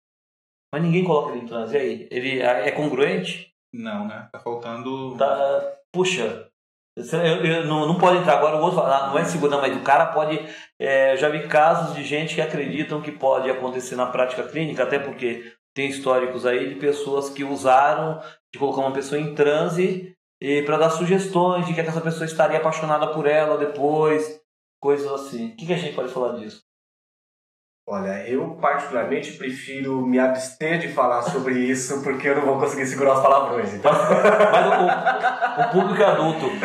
[0.72, 1.74] Mas ninguém coloca ele em transe.
[1.74, 2.08] E aí?
[2.10, 3.52] Ele é congruente?
[3.72, 4.28] Não, né?
[4.32, 5.16] Tá faltando.
[5.16, 6.48] tá, puxa,
[6.96, 9.60] eu, eu- não, não pode entrar agora, o outro fala, ah, não é seguro, não,
[9.60, 10.38] mas o cara pode.
[10.78, 14.82] é, eu já vi casos de gente que acreditam que pode acontecer na prática clínica,
[14.82, 18.20] até porque tem históricos aí de pessoas que usaram
[18.52, 20.16] de colocar uma pessoa em transe
[20.64, 24.40] para dar sugestões de que essa pessoa estaria apaixonada por ela depois,
[24.80, 25.48] coisas assim.
[25.48, 26.68] O que, que a gente pode falar disso?
[27.88, 32.86] olha, eu particularmente prefiro me abster de falar sobre isso porque eu não vou conseguir
[32.86, 33.72] segurar os palavrões.
[33.74, 33.90] Então,
[34.52, 36.46] Mas o, o público é adulto.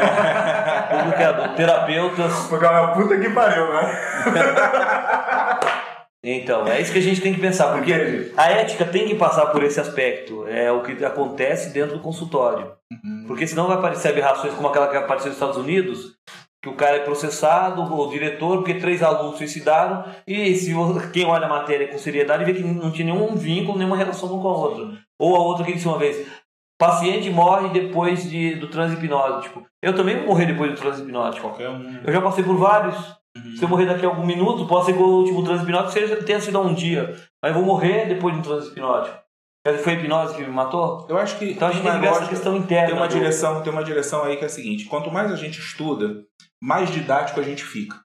[0.00, 1.54] O público é adulto.
[1.54, 2.46] Terapeutas.
[2.48, 3.92] porque é uma puta que pariu, né?
[6.22, 8.32] Então, é isso que a gente tem que pensar, porque Entendi.
[8.36, 10.46] a ética tem que passar por esse aspecto.
[10.46, 12.72] É o que acontece dentro do consultório.
[12.92, 13.24] Uhum.
[13.26, 16.16] Porque senão vai aparecer aberrações como aquela que apareceu nos Estados Unidos,
[16.62, 20.74] que o cara é processado, o diretor, porque três alunos suicidaram, e se
[21.10, 24.42] quem olha a matéria com seriedade vê que não tinha nenhum vínculo, nenhuma relação um
[24.42, 24.98] com a outra.
[25.18, 26.26] Ou a outra que disse uma vez,
[26.78, 29.66] paciente morre depois de, do transe hipnótico.
[29.82, 31.48] Eu também vou morrer depois do transe hipnótico.
[31.48, 32.00] Qualquer um.
[32.04, 33.19] Eu já passei por vários.
[33.44, 33.56] Uhum.
[33.56, 36.16] Se eu morrer daqui a algum minuto, pode ser que o último transe hipnótico seja,
[36.22, 37.14] tenha sido há um dia.
[37.42, 39.16] Mas eu vou morrer depois de um transe hipnótico.
[39.64, 41.06] Quer dizer, Foi a hipnose que me matou?
[41.08, 42.86] Eu acho que Então a gente tem que ver essa questão interna.
[42.88, 45.36] tem uma do- direção, tem uma direção aí que é a seguinte: quanto mais a
[45.36, 46.24] gente estuda,
[46.62, 47.96] mais didático a gente fica.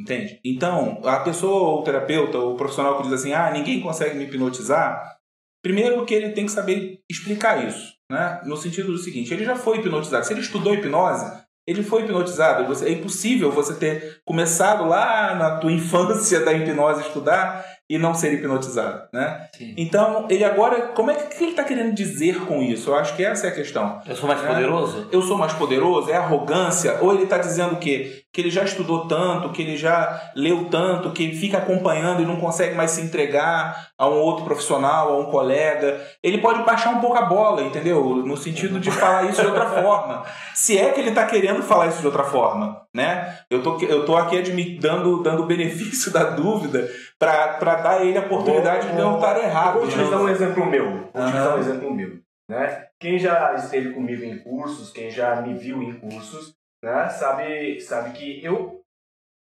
[0.00, 0.40] Entende?
[0.44, 5.16] Então, a pessoa, o terapeuta, o profissional que diz assim: "Ah, ninguém consegue me hipnotizar",
[5.62, 8.40] primeiro que ele tem que saber explicar isso, né?
[8.44, 10.24] No sentido do seguinte, ele já foi hipnotizado.
[10.24, 11.26] Se ele estudou hipnose,
[11.70, 12.64] ele foi hipnotizado.
[12.66, 18.12] Você- É impossível você ter começado lá na tua infância da hipnose estudar e não
[18.14, 19.48] ser hipnotizado, né?
[19.56, 19.74] Sim.
[19.76, 22.90] Então, ele agora, como é que, que ele está querendo dizer com isso?
[22.90, 24.00] Eu acho que essa é a questão.
[24.06, 24.46] Eu sou mais É.
[24.46, 25.08] poderoso?
[25.10, 26.10] Eu sou mais poderoso?
[26.10, 26.98] É arrogância?
[27.00, 28.22] Ou ele está dizendo o quê?
[28.32, 32.26] Que ele já estudou tanto, que ele já leu tanto, que ele fica acompanhando e
[32.26, 36.00] não consegue mais se entregar a um outro profissional, a um colega.
[36.22, 38.16] Ele pode baixar um pouco a bola, entendeu?
[38.16, 40.24] No sentido de falar isso de outra forma.
[40.54, 43.38] Se é que ele está querendo falar isso de outra forma, né?
[43.50, 44.38] Eu tô, eu tô aqui
[44.78, 46.88] dando, dando o benefício da dúvida
[47.18, 49.74] para dar ele a oportunidade de não estar errado.
[49.74, 51.10] Vou utilizar um exemplo meu.
[51.12, 52.18] Vou utilizar um exemplo meu.
[52.48, 52.86] Né?
[52.98, 57.08] Quem já esteve comigo em cursos, quem já me viu em cursos, né?
[57.10, 58.80] sabe, sabe que eu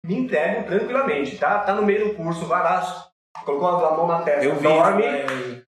[0.05, 1.37] me entrego tranquilamente.
[1.39, 3.09] Tá, tá no meio do curso, vai lá,
[3.45, 5.27] colocou a mão na testa, Eu vi dorme, né,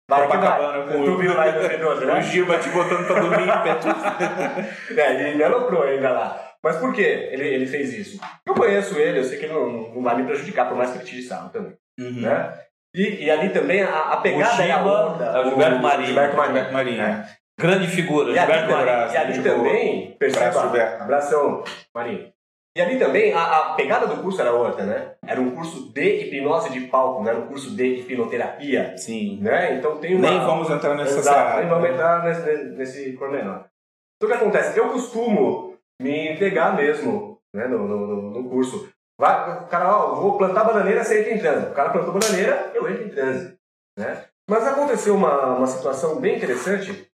[0.08, 0.96] vai que Copacabana vai.
[0.96, 2.18] com Tu viu lá em 2012, né?
[2.18, 5.02] o Giba te botando pra dormir em pé.
[5.02, 6.44] É, ele me aloprou ainda lá.
[6.62, 8.20] Mas por que ele, ele fez isso?
[8.44, 10.98] Eu conheço ele, eu sei que ele não, não vai me prejudicar, por mais que
[10.98, 11.76] ele tire sarro também.
[11.98, 12.20] Uhum.
[12.22, 12.58] Né?
[12.94, 15.26] E, e ali também a, a pegada é a outra.
[15.26, 16.06] é o Gilberto Marinho.
[16.06, 16.72] Gilberto Marinho.
[16.72, 17.02] Marinho.
[17.02, 17.37] É.
[17.58, 20.60] Grande figura, E ali, Gilberto abraço, e ali também, perceba,
[21.00, 22.32] abração, Marinho.
[22.76, 25.12] E ali também, a, a pegada do curso era outra, né?
[25.26, 29.38] Era um curso de hipnose de palco, não era um curso de hipnoterapia, Sim.
[29.42, 29.74] né?
[29.74, 30.30] Então tem uma...
[30.30, 31.60] Nem vamos entrar nessa Exato, seara.
[31.60, 33.64] nem vamos entrar nesse, nesse pormenor.
[34.16, 34.78] Então o que acontece?
[34.78, 38.88] Eu costumo me entregar mesmo né, no, no, no- no curso.
[39.20, 41.66] Vai, o cara, ó, vou plantar bananeira, você entra em transe.
[41.66, 43.56] O cara plantou bananeira, eu entro em transe.
[43.98, 44.22] Né?
[44.48, 47.08] Mas aconteceu uma, uma situação bem interessante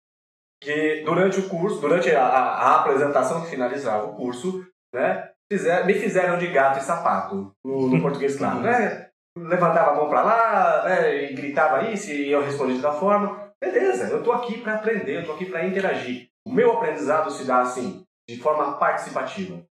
[0.62, 5.94] que durante o curso, durante a, a- apresentação que finalizava o curso, né, fizer- me
[5.94, 8.60] fizeram de gato e sapato, no, no português claro.
[8.60, 9.08] Né?
[9.38, 13.50] Levantava a mão para lá né, e gritava isso e eu respondia da forma.
[13.62, 16.28] Beleza, eu tô aqui para aprender, eu tô aqui para interagir.
[16.46, 19.62] O meu aprendizado se dá assim, de forma participativa.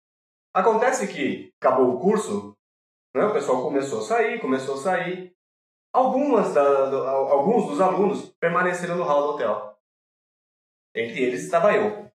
[0.55, 2.55] Acontece que acabou o curso,
[3.15, 5.33] né, o pessoal começou a sair, começou a sair.
[5.95, 9.68] Algumas da- do- alguns dos alunos permaneceram no hall do hotel.
[10.99, 12.11] Entre eles estava eu.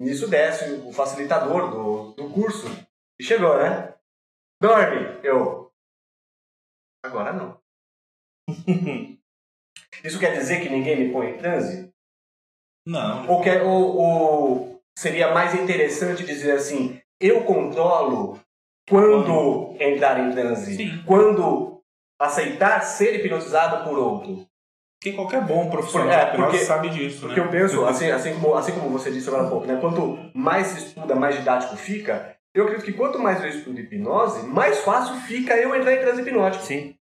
[0.00, 2.66] Nisso desce o facilitador do, do curso
[3.18, 3.94] e chegou, né?
[4.60, 5.18] Dorme!
[5.24, 5.72] Eu.
[7.04, 7.60] Agora não.
[10.04, 11.92] Isso quer dizer que ninguém me põe em transe?
[12.86, 13.28] Não.
[13.28, 18.40] Ou, quer, ou, ou seria mais interessante dizer assim: eu controlo
[18.88, 21.02] quando entrar em transe, Sim.
[21.04, 21.82] quando
[22.18, 24.47] aceitar ser hipnotizado por outro.
[25.00, 27.46] Porque qualquer bom profissional É, de hipnose porque- sabe disso, Porque né?
[27.46, 29.78] eu penso, assim, assim, como, assim como você disse agora há pouco, né?
[29.80, 32.34] quanto mais se estuda, mais didático fica.
[32.52, 36.22] Eu acredito que quanto mais eu estudo hipnose, mais fácil fica eu entrar em transe
[36.22, 36.64] hipnótico.
[36.64, 36.94] Sim.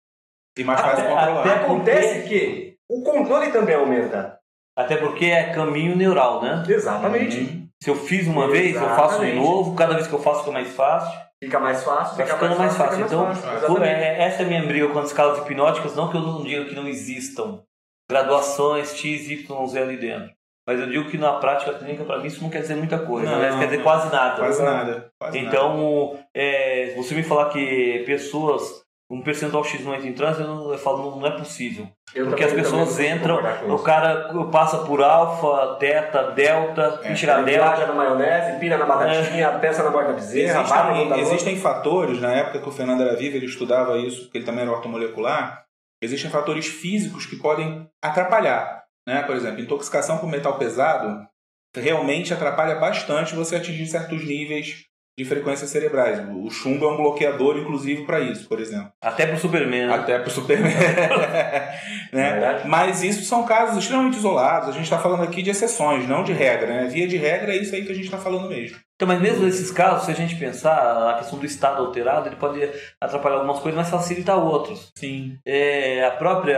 [0.57, 1.39] E mais fácil Até- controlar.
[1.41, 4.37] até- Acontece que o controle também aumenta.
[4.77, 6.63] Até porque é caminho neural, né?
[6.67, 7.37] Exatamente.
[7.39, 7.67] Uhum.
[7.81, 9.35] Se eu fiz uma vez, eu faço de Exatamente.
[9.37, 9.73] novo.
[9.75, 11.19] Cada vez que eu faço fica mais fácil.
[11.41, 12.93] Fica mais fácil, Vai fica ficando mais fácil.
[12.95, 13.57] fica Então, mais fácil.
[13.57, 13.89] Exatamente.
[14.03, 15.95] é- essa é a minha briga com as escalas hipnóticas.
[15.95, 17.61] Não que eu não diga que não existam
[18.09, 20.35] graduações X, Y, Z ali dentro.
[20.67, 23.29] Mas eu digo que na prática clínica, para mim, isso não quer dizer muita coisa.
[23.29, 23.49] Não, né?
[23.59, 23.83] Quer dizer não.
[23.83, 24.37] quase nada.
[24.37, 25.11] Quase nada.
[25.19, 25.47] Quase nada.
[25.47, 30.47] Então, é, você me falar que pessoas, um percentual X não entra em transe, eu,
[30.47, 31.87] não, eu falo, não, não é possível.
[32.15, 33.39] Eu Porque as pessoas entram,
[33.69, 37.93] o cara passa por alfa, teta, delta, É, é, chegar Ele viaja delta.
[37.93, 42.59] na maionese, pira na batatinha, pensa na borda da bezerra, Existem, existem fatores, na época
[42.59, 45.64] que o Fernando era vivo, ele estudava isso, porque ele também era ortomolecular,
[46.05, 48.83] existem fatores físicos que podem atrapalhar.
[49.07, 49.21] Né?
[49.23, 51.27] Por exemplo, intoxicação por metal pesado
[51.75, 54.85] realmente atrapalha bastante você atingir certos níveis
[55.17, 56.19] de frequências cerebrais.
[56.29, 58.91] O chumbo é um bloqueador, inclusive, para isso, por exemplo.
[59.01, 59.87] Até pro Superman.
[59.87, 59.93] né?
[59.93, 60.73] Até pro Superman.
[62.11, 62.31] né?
[62.31, 62.67] Verdade.
[62.67, 64.69] Mas isso são casos extremamente isolados.
[64.69, 66.67] A gente está falando aqui de exceções, não de regra.
[66.67, 66.87] Né?
[66.87, 68.77] Via de regra é isso aí que a gente está falando mesmo.
[68.95, 72.37] Então, mas mesmo nesses casos, se a gente pensar a questão do estado alterado, ele
[72.37, 72.61] pode
[73.01, 74.91] atrapalhar algumas coisas, mas facilitar outras.
[74.97, 75.37] Sim.
[75.45, 76.57] É, a própria.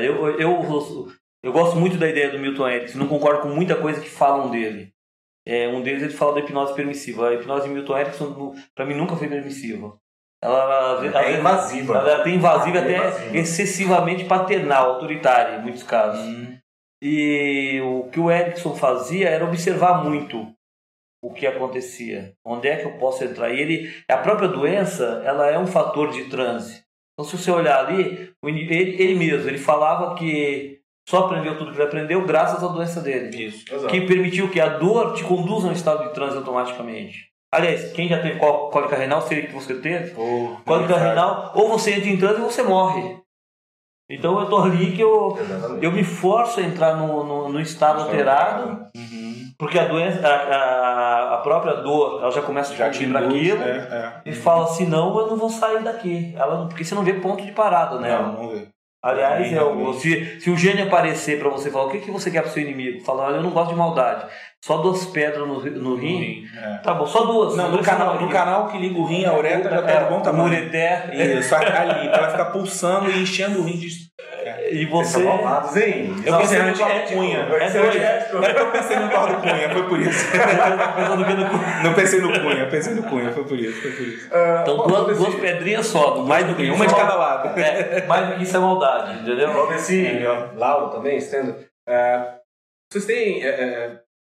[0.00, 0.62] Eu, eu,
[1.42, 4.50] eu gosto muito da ideia do Milton Erickson, não concordo com muita coisa que falam
[4.50, 4.92] dele.
[5.46, 7.28] É, um deles ele fala da hipnose permissiva.
[7.28, 9.94] A hipnose de Milton Erickson, para mim, nunca foi permissiva.
[10.42, 11.98] Ela, ela, É invasiva.
[11.98, 13.36] Ela é até invasiva, Ah, é até invasiva.
[13.36, 16.20] excessivamente paternal, autoritária, em muitos casos.
[16.24, 16.56] Hum,
[17.02, 20.46] E o que o Erickson fazia era observar muito
[21.26, 22.32] o que acontecia.
[22.44, 23.50] Onde é que eu posso entrar?
[23.50, 26.82] E ele, a própria doença, ela é um fator de transe.
[27.14, 31.76] Então, se você olhar ali, ele, ele mesmo, ele falava que só aprendeu tudo que
[31.78, 33.46] ele aprendeu graças à doença dele.
[33.46, 33.64] Isso.
[33.72, 33.86] Exato.
[33.92, 37.28] Que permitiu que a dor te conduza a um estado de transe automaticamente.
[37.52, 41.68] Aliás, quem já teve có- cólica renal, sei que você teve, Ou, cólica renal, ou
[41.68, 43.16] você entra em transe ou você morre.
[44.08, 45.84] Então eu tô ali que eu, Exatamente.
[45.84, 49.34] eu me forço a entrar no, no, no estado alterado, Uhum.
[49.58, 53.62] porque a doença, a, a, própria dor, ela já começa a Já para induz, aquilo.
[53.62, 54.30] é, é.
[54.30, 56.34] E fala assim, não, eu não vou sair daqui.
[56.36, 58.10] Ela, não- porque você não vê ponto de parada, né?
[58.16, 58.68] Não, vamos ver.
[59.02, 62.40] Aliás, é se, se o gênio aparecer pra você falar o que, que você quer
[62.40, 64.26] pro seu inimigo, falar, olha, eu não gosto de maldade.
[64.64, 66.44] Só duas pedras no, no rim.
[66.56, 66.78] É.
[66.78, 67.54] Tá bom, só duas.
[67.54, 70.08] Não, no canal, no que- canal que liga o rim, a uretra já tá de
[70.08, 70.44] bom o tamanho.
[70.46, 71.10] ureter.
[71.14, 73.88] Isso, ali, pra ela ficar pulsando e enchendo o rim de.
[74.70, 75.12] E você.
[75.20, 76.14] são malvados, hein?
[76.24, 77.12] Eu Não, pensei no é Eduardo.
[77.12, 77.38] Cunha.
[77.38, 77.86] É É doido.
[77.88, 78.36] antiético.
[78.38, 80.30] Era que eu pensei no Eduardo Cunha, foi por isso.
[80.32, 83.90] Pensando que eu não- Não pensei no Cunha, pensei no Cunha, foi por isso, foi
[83.90, 84.28] por isso.
[84.32, 87.60] Ah, Então, bom, duas, pedrinhas só, mais do que Uma de cada lado.
[87.60, 89.52] É, mais do que isso é maldade, entendeu?
[89.52, 90.20] Valdeci,
[90.56, 91.54] Lauro também, estendo.
[91.86, 92.36] ah,
[92.90, 93.42] vocês têm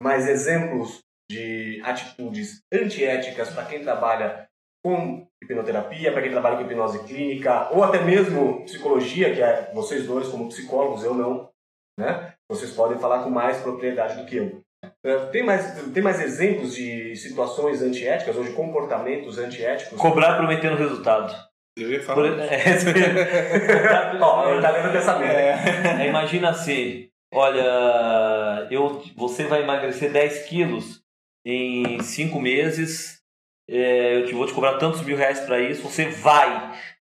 [0.02, 4.46] mais exemplos de atitudes antiéticas para quem trabalha
[4.84, 10.06] com hipnoterapia, para quem trabalha com hipnose clínica, ou até mesmo psicologia, que é vocês
[10.06, 11.50] dois como psicólogos, eu não,
[11.98, 12.32] né?
[12.50, 14.60] Vocês podem falar com mais propriedade do que eu.
[15.04, 19.98] Eh, Tem mais, tem mais exemplos de situações antiéticas ou de comportamentos antiéticos?
[19.98, 21.34] Cobrar prometendo resultado.
[21.78, 22.40] Eu ia Por, falar.
[22.50, 25.30] é, Ó, ele tá lendo o pensamento.
[25.30, 31.02] É, imagina assim, olha, eu, você vai emagrecer 10 quilos
[31.44, 33.22] em 5 meses,
[33.68, 36.72] é, eu te vou te cobrar tantos mil reais para isso, você vai.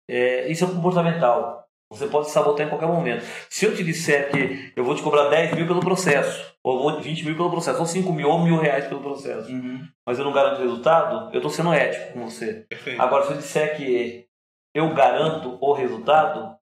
[0.10, 1.66] É, isso é comportamental.
[1.92, 3.24] Você pode se sabotar em qualquer momento.
[3.50, 7.00] Se eu te disser que eu vou te cobrar 10 mil pelo processo, ou vou
[7.00, 10.26] 20 mil pelo processo, ou 5 mil ou mil reais pelo processo, Uhum, mas eu
[10.26, 12.66] não garanto resultado, eu estou sendo ético com você.
[12.68, 13.00] perfeito.
[13.02, 14.28] Agora, se eu disser que
[14.74, 16.58] eu garanto o resultado,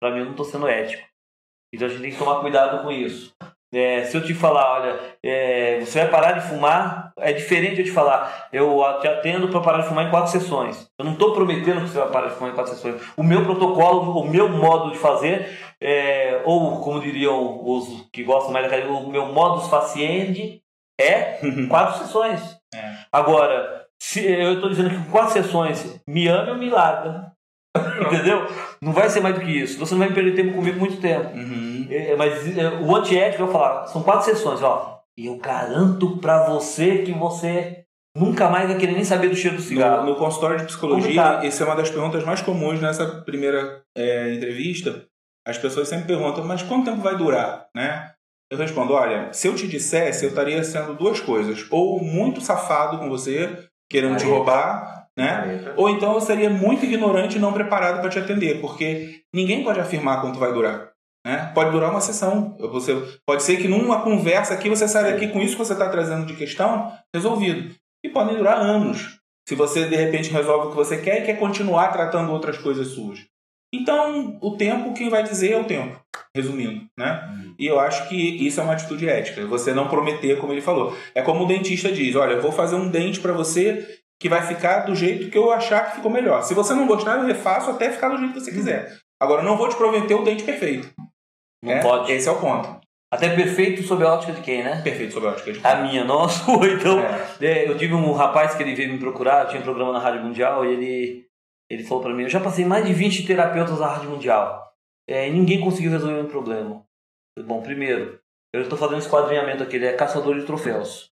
[0.00, 1.06] para mim eu não estou sendo ético.
[1.74, 3.32] Então a gente tem que tomar cuidado com isso.
[3.74, 7.84] É, se eu te falar, olha, é, você vai parar de fumar, é diferente eu
[7.84, 10.88] te falar, eu te atendo para parar de fumar em quatro sessões.
[10.96, 13.02] Eu não estou prometendo que você vai parar de fumar em quatro sessões.
[13.16, 18.52] O meu protocolo, o meu modo de fazer, é, ou como diriam os que gostam
[18.52, 20.62] mais da academia, o meu modus faciente
[21.00, 22.40] é quatro sessões.
[22.72, 22.94] É.
[23.10, 27.33] Agora, se eu estou dizendo que quatro sessões me ama ou me larga.
[28.06, 28.46] Entendeu?
[28.80, 29.78] Não vai ser mais do que isso.
[29.78, 31.36] Você não vai perder tempo comigo muito tempo.
[31.36, 31.86] Uhum.
[31.90, 35.00] É, Mas é, o antiético eu vou falar, são quatro sessões, ó.
[35.16, 37.84] E eu garanto pra você que você
[38.16, 40.06] nunca mais vai querer nem saber do cheiro do No, cigarro.
[40.06, 41.44] no consultório de psicologia, Complicado.
[41.46, 45.04] essa é uma das perguntas mais comuns nessa primeira é, entrevista.
[45.46, 47.66] As pessoas sempre perguntam, mas quanto tempo vai durar?
[47.76, 48.10] Né?
[48.50, 51.66] Eu respondo, olha, se eu te dissesse, eu estaria sendo duas coisas.
[51.70, 54.34] Ou muito safado com você, querendo te Careta.
[54.36, 55.72] roubar, né?
[55.76, 59.80] Ou então eu seria muito ignorante e não preparado para te atender, porque ninguém pode
[59.80, 60.92] afirmar quanto vai durar.
[61.26, 61.50] Né?
[61.54, 62.56] Pode durar uma sessão.
[62.58, 62.94] Você,
[63.26, 66.26] pode ser que numa conversa aqui você saia daqui com isso que você está trazendo
[66.26, 67.74] de questão resolvido.
[68.04, 69.18] E podem durar anos.
[69.48, 72.88] Se você de repente resolve o que você quer e quer continuar tratando outras coisas
[72.88, 73.24] suas.
[73.74, 76.00] Então, o tempo, quem vai dizer é o tempo.
[76.36, 77.54] Resumindo, né?
[77.58, 79.46] E eu acho que isso é uma atitude ética.
[79.46, 80.96] Você não prometer, como ele falou.
[81.14, 84.40] É como o dentista diz: olha, eu vou fazer um dente para você que vai
[84.40, 86.42] ficar do jeito que eu achar que ficou melhor.
[86.42, 88.96] Se você não gostar, eu refaço até ficar do jeito que você quiser.
[89.20, 90.90] Agora, eu não vou te prometer o dente perfeito.
[91.62, 92.10] Não É, pode.
[92.10, 92.80] Esse é o ponto.
[93.12, 94.80] Até perfeito sob a ótica de quem, né?
[94.80, 96.66] Perfeito sob a ótica de A minha, não a sua.
[96.66, 97.44] Então, É.
[97.44, 100.22] é, eu tive um rapaz que ele veio me procurar, tinha um programa na Rádio
[100.22, 101.26] Mundial, e ele,
[101.70, 104.72] ele falou pra mim, eu já passei mais de 20 terapeutas na Rádio Mundial.
[105.06, 106.82] É, e ninguém conseguiu resolver o meu problema.
[107.44, 108.18] Bom, primeiro,
[108.54, 111.10] eu estou fazendo esse quadrinhamento aqui, ele é caçador de troféus.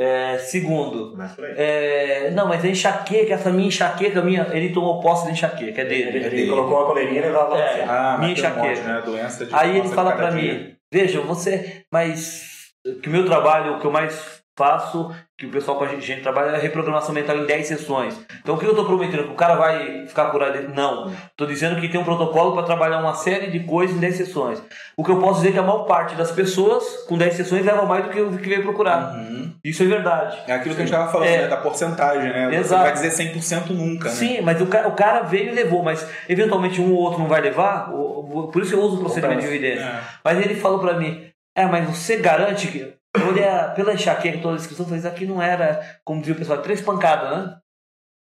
[0.00, 1.54] É, segundo, aí.
[1.56, 5.84] é, não, mas a enxaqueca, essa minha enxaqueca, minha, ele tomou posse da enxaqueca, é
[5.84, 6.02] dele.
[6.10, 6.48] Ele, é ele dele.
[6.50, 7.72] colocou a coleirinha e levava É.
[7.72, 7.80] você.
[7.88, 8.92] Ah, Minha tem um monte, enxaqueca.
[8.94, 9.02] né?
[9.04, 10.54] Doença de Aí ele fala dia.
[10.54, 12.68] mim, veja, você, mas
[13.02, 16.20] que o meu trabalho, o que eu mais faço, que o pessoal com a gente,
[16.20, 18.20] trabalha é reprogramação mental em 10 sessões.
[18.42, 19.22] Então o que eu tô prometendo?
[19.24, 20.58] Que o cara vai ficar curado?
[20.74, 21.12] Não.
[21.36, 24.60] Tô dizendo que tem um protocolo para trabalhar uma série de coisas em 10 sessões.
[24.96, 27.64] O que eu posso dizer é que a maior parte das pessoas com 10 sessões
[27.64, 29.14] leva mais do que o que veio procurar.
[29.14, 29.54] Uhum.
[29.64, 30.38] Isso é verdade.
[30.48, 31.42] É aquilo que a gente estava falando, É.
[31.42, 31.48] né?
[31.48, 32.48] Da porcentagem, né?
[32.50, 32.82] Você Exato.
[32.82, 34.14] vai dizer 100% nunca, né?
[34.14, 37.28] Sim, mas o cara, o cara veio e levou, mas eventualmente um ou outro não
[37.28, 39.84] vai levar, por isso eu uso o procedimento de evidência.
[39.84, 40.00] É.
[40.24, 42.97] Mas ele falou pra mim: É, mas você garante que.
[43.20, 46.34] Eu olhei a- pela enxaqueca, toda a descrição, falei, isso aqui não era, como dizia
[46.34, 47.56] o pessoal, três pancadas, né?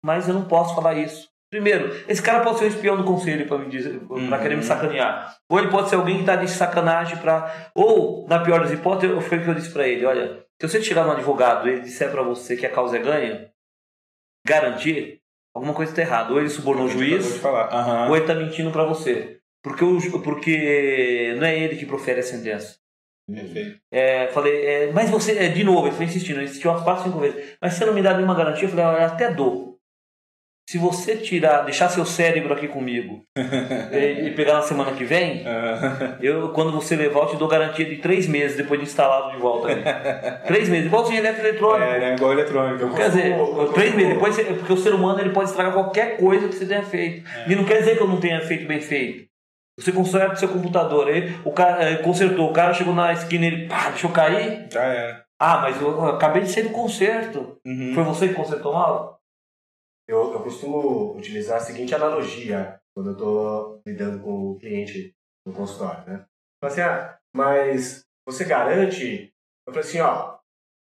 [0.05, 1.28] Mas eu não posso falar isso.
[1.51, 4.30] Primeiro, esse cara pode ser um espião do conselho para me dizer, para Uhum.
[4.43, 5.37] querer me sacanear.
[5.49, 7.70] Ou ele pode ser alguém que está de sacanagem para.
[7.74, 10.80] Ou, na pior das hipóteses, foi o que eu disse para ele: olha, se você
[10.80, 13.49] tirar um advogado e ele disser para você que a causa é ganha,
[14.45, 15.20] garantir,
[15.55, 16.32] alguma coisa está errada.
[16.32, 17.43] Ou ele subornou o juiz.
[17.45, 18.09] Aham.
[18.09, 19.39] ou ele está mentindo para você.
[19.62, 22.76] Porque, o, porque não é ele que profere a sentença.
[23.29, 23.79] Perfeito.
[23.93, 27.05] É, falei, é, mas você, é, de novo, ele foi insistindo, ele insistiu umas quatro,
[27.05, 27.57] cinco vezes.
[27.61, 28.64] Mas você não me dá nenhuma garantia?
[28.64, 29.66] Eu falei, olha, até dou.
[30.68, 33.22] Se você tirar, deixar seu cérebro aqui comigo
[33.93, 37.47] e, e pegar na semana que vem, Ah, eu, quando você levar, eu te dou
[37.47, 39.83] garantia de três meses depois de instalado de volta ali.
[40.45, 41.85] três meses, igualzinho elétrico eletrônico.
[41.91, 42.14] é, né?
[42.16, 42.97] Igual eletrônico.
[42.97, 43.37] Quer dizer,
[43.74, 46.83] três meses depois, porque o ser humano ele pode estragar qualquer coisa que você tenha
[46.83, 47.22] feito.
[47.49, 49.24] E não quer dizer que eu não tenha feito bem feito.
[49.79, 53.45] Você conserta o seu computador, aí o cara eh, consertou, o cara chegou na esquina
[53.45, 54.68] e ele pá, deixou cair.
[54.72, 55.27] Já era.
[55.39, 57.61] Ah, mas eu, eu acabei de sair do conserto.
[57.66, 57.93] Uhum.
[57.95, 59.20] Foi você que consertou mal?
[60.09, 65.14] Eu, eu costumo utilizar a seguinte analogia quando eu estou lidando com o cliente
[65.47, 66.27] no consultório, né?
[66.62, 69.31] Fala assim, ah, mas você garante?
[69.66, 70.39] Eu falei assim, ó,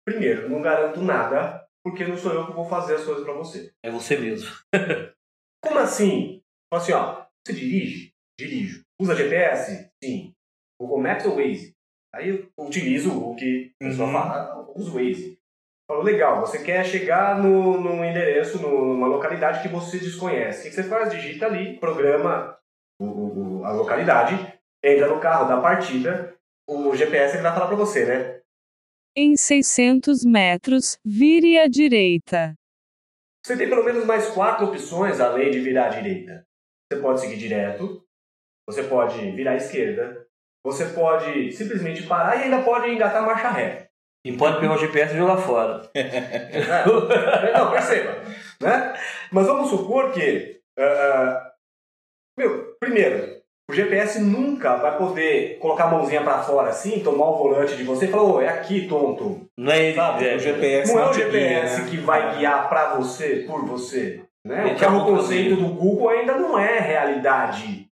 [0.05, 3.73] primeiro, não garanto nada, porque não sou eu que vou fazer as coisas para você.
[3.83, 4.49] É você mesmo.
[5.61, 6.41] Como assim?
[6.71, 8.13] Fala assim, ó, você dirige?
[8.39, 8.83] Dirijo.
[9.01, 9.89] Usa GPS?
[10.03, 10.33] Sim.
[10.79, 11.73] Google Maps ou Waze?
[12.13, 14.13] Aí eu utilizo o que a pessoa Uhum.
[14.13, 15.38] fala, ah, usa o Waze.
[15.89, 20.67] Falo, legal, você quer chegar no, num endereço, no- numa localidade que você desconhece.
[20.67, 21.11] O que você faz?
[21.11, 22.57] Digita ali, programa
[22.99, 24.35] o- o- o- a localidade,
[24.83, 26.35] entra no carro da partida,
[26.69, 28.41] o GPS ele vai falar para você, né?
[29.15, 32.53] Em 600 metros, vire à direita.
[33.45, 36.45] Você tem pelo menos mais quatro opções além de virar à direita.
[36.91, 38.03] Você pode seguir direto,
[38.68, 40.26] você pode virar à esquerda,
[40.65, 43.88] você pode simplesmente parar e ainda pode engatar a marcha ré.
[44.26, 45.84] E pode pegar o GPS e jogar fora.
[45.93, 48.18] É, Não, perceba.
[48.61, 48.93] Né?
[49.32, 50.59] Mas vamos supor que.
[50.78, 51.51] ah,
[52.38, 53.38] meu, primeiro,
[53.70, 57.84] o GPS nunca vai poder colocar a mãozinha pra fora assim, tomar o volante de
[57.84, 59.47] você e falar, ô, é aqui, tonto.
[59.57, 60.39] Não é ele Sabe, que O.
[60.39, 61.89] GPS Não é o te guia, GPS né?
[61.89, 64.22] que vai guiar pra você, por você.
[64.45, 64.65] Né?
[64.65, 67.86] O que é o aponta conceito do Google ainda não é realidade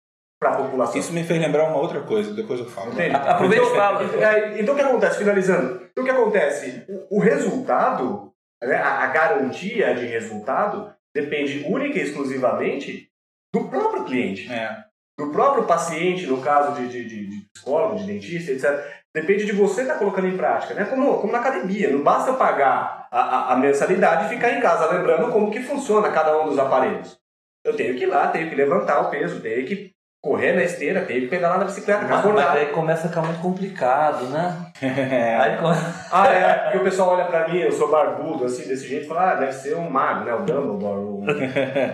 [0.42, 0.98] pra população.
[0.98, 2.92] Isso me fez lembrar uma outra coisa, depois eu falo.
[2.92, 3.14] Entende?
[3.14, 4.02] A- aproveita e então, fala.
[4.24, 5.82] é, então o que acontece, finalizando?
[5.92, 6.84] Então o que acontece?
[7.08, 8.32] O, o resultado,
[8.62, 13.08] né, a, a garantia de resultado, depende única e exclusivamente
[13.54, 14.50] do próprio cliente.
[14.52, 14.76] É.
[15.18, 18.84] Do próprio paciente, no caso de, de, de- de psicólogo, de dentista, etc.
[19.14, 20.86] Depende de você estar colocando em prática, né?
[20.86, 21.90] Como, como na academia.
[21.90, 26.10] Não basta pagar a, a, a mensalidade e ficar em casa lembrando como que funciona
[26.10, 27.18] cada um dos aparelhos.
[27.64, 29.91] Eu tenho que ir lá, tenho que levantar o peso, tenho que
[30.22, 32.56] correr na esteira, tenho que pedalar na bicicleta, Mas, mas acordar.
[32.56, 34.66] aí começa a ficar muito complicado, né?
[35.40, 35.74] Aí come-
[36.12, 39.08] Ah, é, porque o pessoal olha pra mim, eu sou barbudo, assim, desse jeito, e
[39.08, 40.32] fala, ah, deve ser um mago, né?
[40.34, 41.20] O Dumbledore, o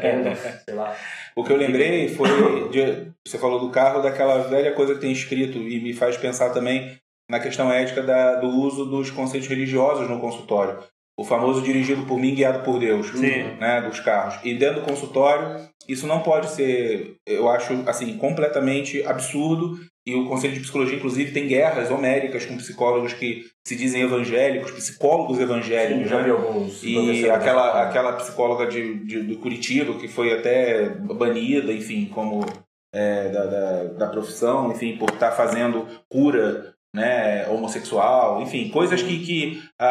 [0.02, 0.94] Gandalf, sei lá.
[1.34, 2.28] O que eu lembrei foi,
[2.68, 6.50] de- você falou do carro, daquela velha coisa que tem escrito e me faz pensar
[6.50, 6.98] também
[7.30, 10.78] na questão ética da- do uso dos conceitos religiosos no consultório.
[11.18, 13.56] O famoso dirigido por mim, guiado por Deus, Sim.
[13.58, 14.38] né, dos carros.
[14.44, 15.56] E dentro do consultório,
[15.88, 19.78] isso não pode ser, eu acho, assim, completamente absurdo.
[20.06, 24.70] E o Conselho de Psicologia, inclusive, tem guerras homéricas com psicólogos que se dizem evangélicos,
[24.70, 26.24] psicólogos evangélicos, Sim, já né?
[26.24, 26.82] vi alguns.
[26.82, 32.40] E aquela, aquela psicóloga de, de, do Curitiba, que foi até banida, enfim, como
[32.94, 39.18] é, da, da, da profissão, enfim, por estar fazendo cura né, homossexual, enfim, coisas que,
[39.24, 39.86] que a,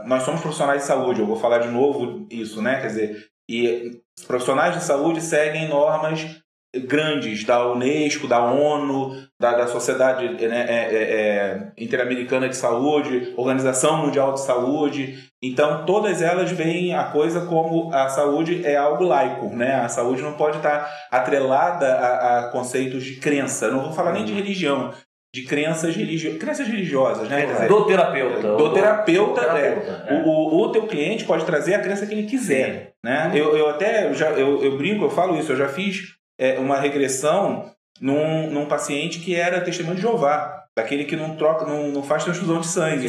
[0.00, 2.80] a- nós somos profissionais de saúde, eu vou falar de novo isso, né?
[2.80, 6.42] Quer dizer, e os profissionais de saúde seguem normas
[6.74, 13.34] grandes da Unesco, da ONU, da, da Sociedade né, é, é, é, Interamericana de Saúde,
[13.36, 15.30] Organização Mundial de Saúde.
[15.42, 19.74] Então, todas elas veem a coisa como a saúde é algo laico, né?
[19.74, 23.66] A saúde não pode estar atrelada a, a conceitos de crença.
[23.66, 24.94] Eu não vou falar nem de religião,
[25.34, 26.38] de crenças, religio...
[26.38, 27.46] crenças religiosas, né?
[27.46, 28.56] Dizer, Do terapeuta.
[28.56, 29.62] do terapeuta, Do é.
[29.62, 33.30] terapeuta, O, o, o teu cliente pode trazer a crença que ele quiser, né?
[33.34, 36.78] Eu, eu até já eu, eu brinco, eu falo isso, eu já fiz é, uma
[36.78, 37.70] regressão
[38.00, 42.24] num, num paciente que era testemunho de Jeová, daquele que não troca, não, não faz
[42.24, 43.08] transfusão de sangue,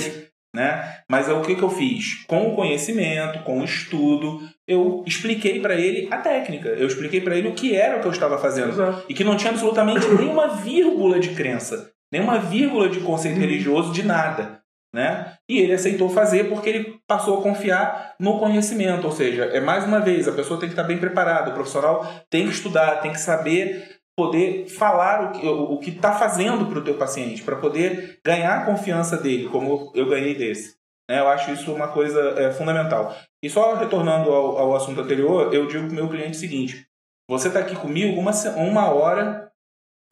[0.56, 1.00] né?
[1.10, 2.24] Mas é o que, que eu fiz?
[2.26, 7.36] Com o conhecimento, com o estudo, eu expliquei para ele a técnica, eu expliquei para
[7.36, 9.04] ele o que era o que eu estava fazendo Exato.
[9.10, 14.04] e que não tinha absolutamente nenhuma vírgula de crença, nenhuma vírgula de conceito religioso de
[14.04, 14.62] nada,
[14.94, 15.34] né?
[15.50, 19.84] E ele aceitou fazer porque ele passou a confiar no conhecimento, ou seja, é mais
[19.84, 23.12] uma vez a pessoa tem que estar bem preparada, o profissional tem que estudar, tem
[23.12, 27.56] que saber poder falar o que o, que está fazendo para o teu paciente, para
[27.56, 30.76] poder ganhar a confiança dele, como eu ganhei desse.
[31.10, 31.20] Né?
[31.20, 33.16] Eu acho isso uma coisa é, fundamental.
[33.44, 36.86] E só retornando ao, ao assunto anterior, eu digo para o meu cliente o seguinte:
[37.28, 39.43] você está aqui comigo uma, uma hora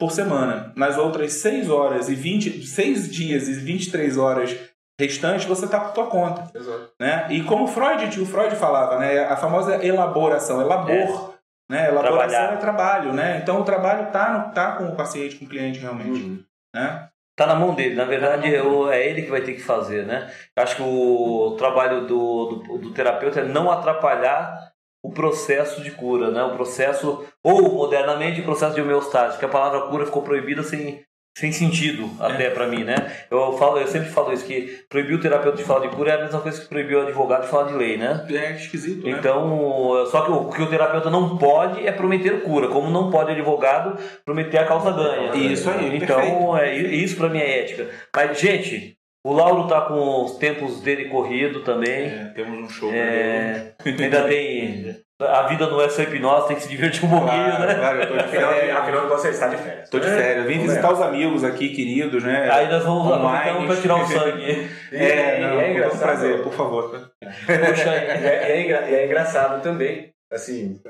[0.02, 0.72] por semana.
[0.74, 4.58] Nas outras 6 horas e 20, 6 dias e 23 horas
[4.98, 6.50] restantes, você está por tua conta.
[6.52, 6.90] Exato.
[6.98, 7.28] Né?
[7.30, 9.20] E como Freud, o Freud falava, né?
[9.20, 11.36] a famosa elaboração, elabor.
[11.70, 11.72] É.
[11.72, 11.88] Né?
[11.88, 12.52] Elaboração Trabalhar.
[12.52, 13.38] é trabalho, né?
[13.40, 16.20] Então o trabalho tá, tá com o paciente, com o cliente realmente.
[16.20, 16.44] Uhum.
[16.74, 17.08] Né?
[17.36, 20.30] Tá na mão dele, na verdade tá é ele que vai ter que fazer, né?
[20.54, 24.71] Eu acho que o trabalho do, do, do terapeuta é não atrapalhar
[25.02, 26.42] o processo de cura, né?
[26.44, 31.02] O processo, ou modernamente, o processo de homeostase, que a palavra cura ficou proibida sem,
[31.36, 32.50] sem sentido até é.
[32.50, 32.94] para mim, né?
[33.28, 36.14] Eu falo, eu sempre falo isso que proibir o terapeuta de falar de cura é
[36.14, 38.24] a mesma coisa que proibir o advogado de falar de lei, né?
[38.30, 39.16] É esquisito, né?
[39.18, 43.30] Então, só que o que o terapeuta não pode é prometer cura, como não pode
[43.30, 45.34] o advogado prometer a causa ganha.
[45.34, 45.96] Isso aí.
[45.96, 47.90] Então, é, isso para mim é ética.
[48.14, 52.06] Mas gente, o Lauro tá com os tempos dele corrido também.
[52.06, 52.90] É, temos um show.
[52.92, 54.96] É, ainda tem.
[55.22, 57.74] A vida não é só hipnose, tem que se divertir um pouquinho, claro, né?
[57.76, 58.76] Claro, eu tô de férias.
[58.76, 59.88] Afinal, você está de férias.
[59.88, 60.46] Tô de é, férias.
[60.46, 60.92] Vim visitar é.
[60.92, 62.50] os amigos aqui, queridos, né?
[62.50, 64.68] Aí nós vamos aproveitar para tirar o sangue.
[64.90, 65.96] é, não, é engraçado.
[65.96, 67.12] Um prazer, por favor.
[67.20, 68.02] Puxa aí.
[68.22, 70.12] É, é, é engraçado também.
[70.32, 70.80] Assim,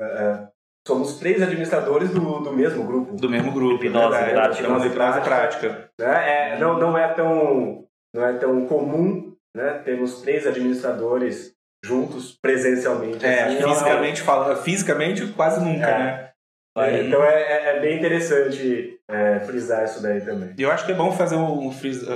[0.87, 3.15] somos três administradores do, do mesmo grupo.
[3.15, 3.83] Do mesmo grupo.
[3.83, 4.63] Hipnose, prática.
[4.63, 5.21] Hipnose, prática.
[5.23, 5.89] prática.
[5.99, 6.53] Né?
[6.53, 7.82] É, não, não é tão
[8.13, 9.81] não é tão comum, né?
[9.83, 11.53] Temos três administradores
[11.83, 13.25] juntos presencialmente.
[13.25, 14.23] É, assim, fisicamente é...
[14.23, 15.97] falando, fisicamente quase nunca, é.
[15.97, 16.32] né?
[16.75, 17.07] Aí...
[17.07, 20.55] Então é, é, é, bem interessante é, frisar isso daí também.
[20.57, 21.71] E eu acho que é bom fazer um, um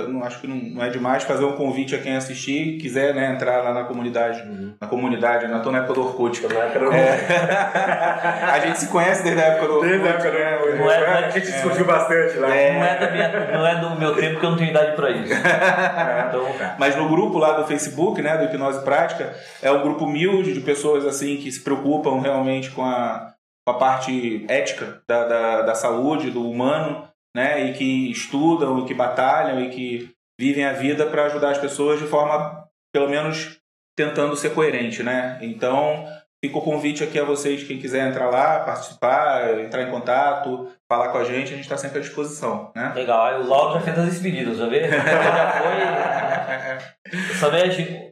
[0.08, 3.30] não acho que não, não, é demais fazer um convite a quem assistir, quiser né,
[3.32, 4.74] entrar lá na comunidade, uhum.
[4.80, 6.44] na comunidade, na tô na época do Orkut.
[6.48, 8.50] Na época do é.
[8.50, 9.90] a gente se conhece desde a época do Orkut.
[9.90, 10.78] Desde a época do Orkut.
[10.78, 12.48] Não é, a gente discutiu bastante lá.
[12.48, 15.34] Não, é minha, não é do meu tempo porque eu não tenho idade para isso.
[16.28, 19.32] então, Mas no grupo lá do Facebook, né, do Hipnose Prática,
[19.62, 23.37] é um grupo humilde de pessoas assim que se preocupam realmente com a
[23.68, 27.06] com a parte ética da, da, da saúde, do humano,
[27.36, 27.68] né?
[27.68, 30.10] E que estudam, e que batalham e que
[30.40, 33.58] vivem a vida para ajudar as pessoas de forma, pelo menos,
[33.94, 35.38] tentando ser coerente, né?
[35.42, 36.06] Então,
[36.42, 41.10] fica o convite aqui a vocês, quem quiser entrar lá, participar, entrar em contato, falar
[41.10, 42.92] com a gente, a gente está sempre à disposição, né?
[42.94, 44.88] Legal, o Lauro já fez as despedidas, já vê?
[44.88, 47.36] já foi...
[47.38, 48.07] Só vejo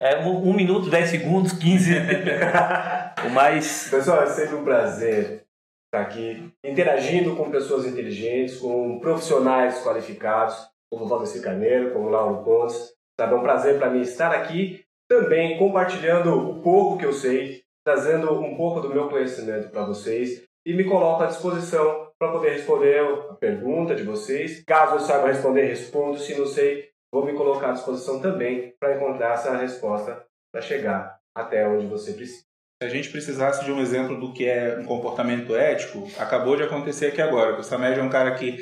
[0.00, 1.92] é um, um, minuto, dez segundos, quinze.
[3.26, 3.88] o mais.
[3.90, 5.44] Pessoal, é sempre um prazer
[5.92, 10.56] estar aqui interagindo com pessoas inteligentes, com profissionais qualificados,
[10.90, 12.94] como Valdeci Carneiro, como Lauro Pontes.
[13.20, 17.62] Sabe, é um prazer para mim estar aqui também compartilhando o pouco que eu sei,
[17.84, 22.52] trazendo um pouco do meu conhecimento para vocês e me coloco à disposição para poder
[22.52, 24.62] responder a pergunta de vocês.
[24.64, 26.18] Caso eu saiba responder, respondo.
[26.18, 31.18] Se não sei, vou me colocar à disposição também para encontrar essa resposta para chegar
[31.34, 32.44] até onde você precisa.
[32.82, 36.62] Se a gente precisasse de um exemplo do que é um comportamento ético, acabou de
[36.62, 37.58] acontecer aqui agora.
[37.58, 38.56] O Samed é um cara que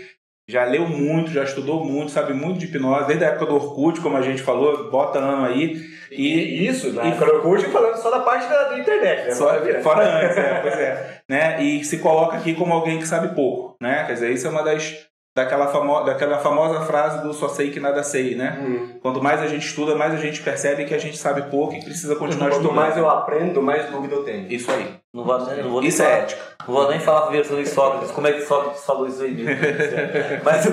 [0.48, 4.00] já leu muito, já estudou muito, sabe muito de hipnose, desde a época do Orkut,
[4.00, 5.76] como a gente falou, bota ano aí.
[6.10, 9.34] E, isso, na e, Orkut, falando só da parte da, da internet, né?
[9.34, 9.50] Só,
[9.82, 11.20] fora antes, é, pois é.
[11.28, 11.62] Né?
[11.62, 14.04] E se coloca aqui como alguém que sabe pouco, né?
[14.06, 15.07] Quer dizer, isso é uma das
[15.38, 18.58] daquela, famo daquela famosa frase do só sei que nada sei, né?
[18.60, 18.98] Uhum.
[19.00, 21.82] Quanto mais a gente estuda, mais a gente percebe que a gente sabe pouco e
[21.82, 22.76] precisa continuar Quanto estudando.
[22.76, 24.52] mais eu aprendo, mais dúvida eu tenho.
[24.52, 24.94] Isso aí.
[25.14, 26.42] Não vou, não vou isso é falar, é ética.
[26.66, 29.44] Não vou nem falar de Sócrates, como é que Sócrates falou isso aí.
[30.44, 30.66] mas,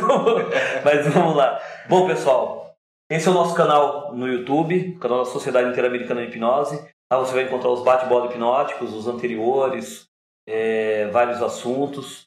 [0.84, 1.60] mas vamos lá.
[1.88, 2.76] Bom, pessoal,
[3.10, 6.84] esse é o nosso canal no YouTube, o canal da Sociedade Interamericana de Hipnose.
[7.12, 10.08] Lá você vai encontrar os bate-bola hipnóticos, os anteriores,
[10.48, 12.25] é, vários assuntos.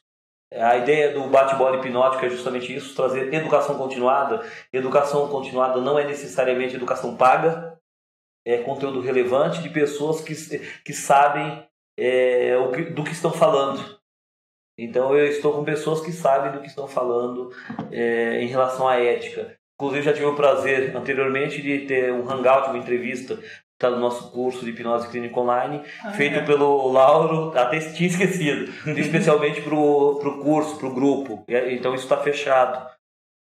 [0.51, 4.43] A ideia do bate-bola hipnótico é justamente isso, trazer educação continuada.
[4.73, 7.79] Educação continuada não é necessariamente educação paga,
[8.45, 10.33] é conteúdo relevante de pessoas que,
[10.83, 11.63] que sabem
[11.97, 13.99] é, o que, do que estão falando.
[14.77, 17.51] Então eu estou com pessoas que sabem do que estão falando
[17.91, 19.55] é, em relação à ética.
[19.75, 23.37] Inclusive já tive o prazer anteriormente de ter um hangout, uma entrevista
[23.79, 26.45] está no nosso curso de hipnose clínica online, ah, feito é.
[26.45, 28.69] pelo Lauro, até tinha esquecido,
[28.99, 31.45] especialmente para o curso, para o grupo.
[31.47, 32.89] Então isso está fechado.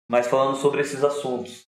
[0.08, 1.66] Mas falando sobre esses assuntos.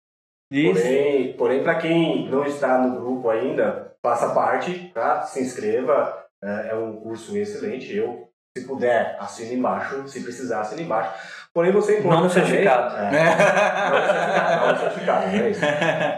[0.52, 0.80] Isso.
[0.80, 5.22] Porém, porém para quem não está no grupo ainda, faça parte, tá?
[5.22, 6.26] se inscreva.
[6.40, 7.92] É, é um curso excelente.
[7.96, 8.27] Eu,
[8.60, 10.06] se puder, assine embaixo.
[10.08, 11.12] Se precisar, assine embaixo
[11.58, 12.20] Porém, você encontra.
[12.20, 12.94] Não certificado.
[12.94, 13.34] Também, é,
[13.90, 15.60] não certificado, não certificado, é isso.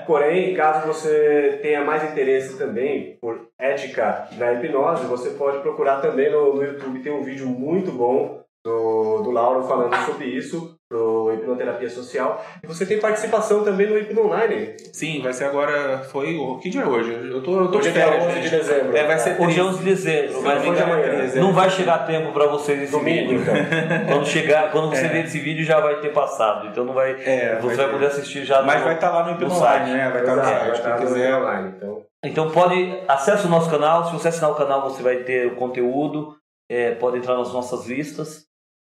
[0.07, 6.31] Porém, caso você tenha mais interesse também por ética na hipnose, você pode procurar também
[6.31, 11.33] no, no YouTube, tem um vídeo muito bom do, do Lauro falando sobre isso, pro
[11.33, 12.45] Hipnoterapia Social.
[12.63, 14.75] E você tem participação também no Hipno Online.
[14.93, 15.99] Sim, vai ser agora.
[16.11, 16.37] Foi.
[16.37, 17.13] o Que dia é hoje?
[17.13, 18.25] Eu tô, eu tô Hoje de é férias.
[18.25, 18.51] 11 de gente.
[18.59, 18.97] dezembro.
[18.97, 19.61] É, vai ser Hoje é 13.
[19.63, 21.07] 11 de dezembro, engano, amanhã.
[21.07, 21.39] é 13.
[21.41, 23.41] não vai chegar tempo para vocês esse Domingo, vídeo.
[23.43, 23.55] então.
[24.13, 25.09] Quando chegar, quando você É.
[25.09, 27.93] ver esse vídeo já vai ter passado, então não vai, É, você vai vai ter.
[27.93, 28.61] poder assistir já.
[28.63, 29.97] Mas no- vai estar lá no Hipno no Online, site.
[29.97, 30.11] né?
[30.11, 30.67] Vai estar no Exato, site.
[30.67, 31.35] vai estar Quem no quiser.
[31.37, 31.69] online.
[31.77, 34.07] Então, Então pode acesse o nosso canal.
[34.07, 36.35] Se você assinar o canal, você vai ter o conteúdo.
[36.73, 38.45] é, pode entrar nas nossas listas.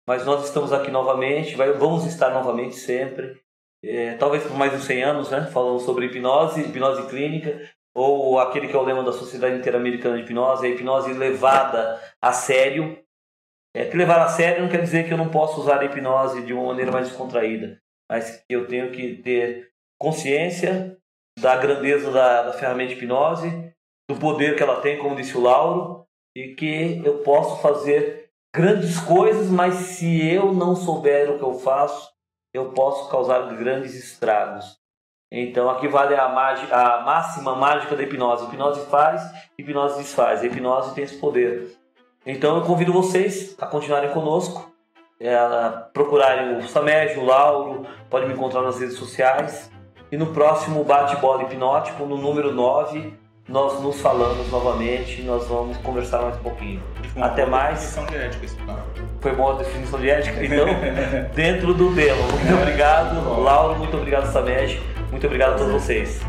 [0.07, 1.55] Mas nós estamos aqui novamente.
[1.57, 3.41] vai- vamos estar novamente sempre.
[3.85, 5.47] é, talvez por mais uns 100 anos, né?
[5.53, 10.23] Falando sobre hipnose, hipnose clínica, ou aquele que é o lema da Sociedade Interamericana de
[10.23, 12.97] Hipnose, a hipnose levada a sério.
[13.75, 16.43] É, que levar a sério não quer dizer que eu não posso usar a hipnose
[16.43, 20.97] de uma maneira mais descontraída, mas que eu tenho que ter consciência
[21.41, 23.73] da grandeza da, da ferramenta de hipnose,
[24.09, 28.22] do poder que ela tem, como disse o Lauro, e que eu posso fazer
[28.55, 32.11] grandes coisas, mas se eu não souber o que eu faço,
[32.53, 34.77] eu posso causar grandes estragos.
[35.31, 38.45] Então aqui vale a, a máxima mágica da hipnose.
[38.45, 39.23] Hipnose faz,
[39.59, 40.43] hipnose desfaz.
[40.43, 41.75] A hipnose tem esse poder.
[42.27, 44.71] Então eu convido vocês a continuarem conosco,
[45.19, 49.71] é, a procurarem o Samed, o Lauro, pode me encontrar nas redes sociais.
[50.11, 53.19] E no próximo bate-bola hipnótico, no número 9,
[53.49, 56.83] nós nos falamos novamente, nós vamos conversar mais um pouquinho.
[57.17, 57.81] Uma Até mais.
[57.81, 58.83] definição de ética esse papo.
[59.21, 60.45] Foi boa a definição de ética?
[60.45, 60.67] Então,
[61.35, 62.23] dentro do demo.
[62.23, 64.81] Muito obrigado, Lauro, muito obrigado, Samed,
[65.11, 66.21] muito obrigado a todos vocês.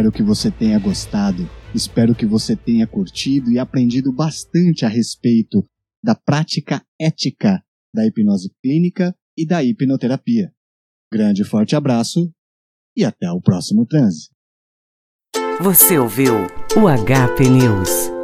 [0.00, 5.62] Espero que você tenha gostado, espero que você tenha curtido e aprendido bastante a respeito
[6.02, 7.62] da prática ética
[7.94, 10.54] da hipnose clínica e da hipnoterapia.
[11.12, 12.32] Grande e forte abraço
[12.96, 14.30] e até o próximo transe.
[15.60, 16.32] Você ouviu
[16.74, 18.19] o HP News.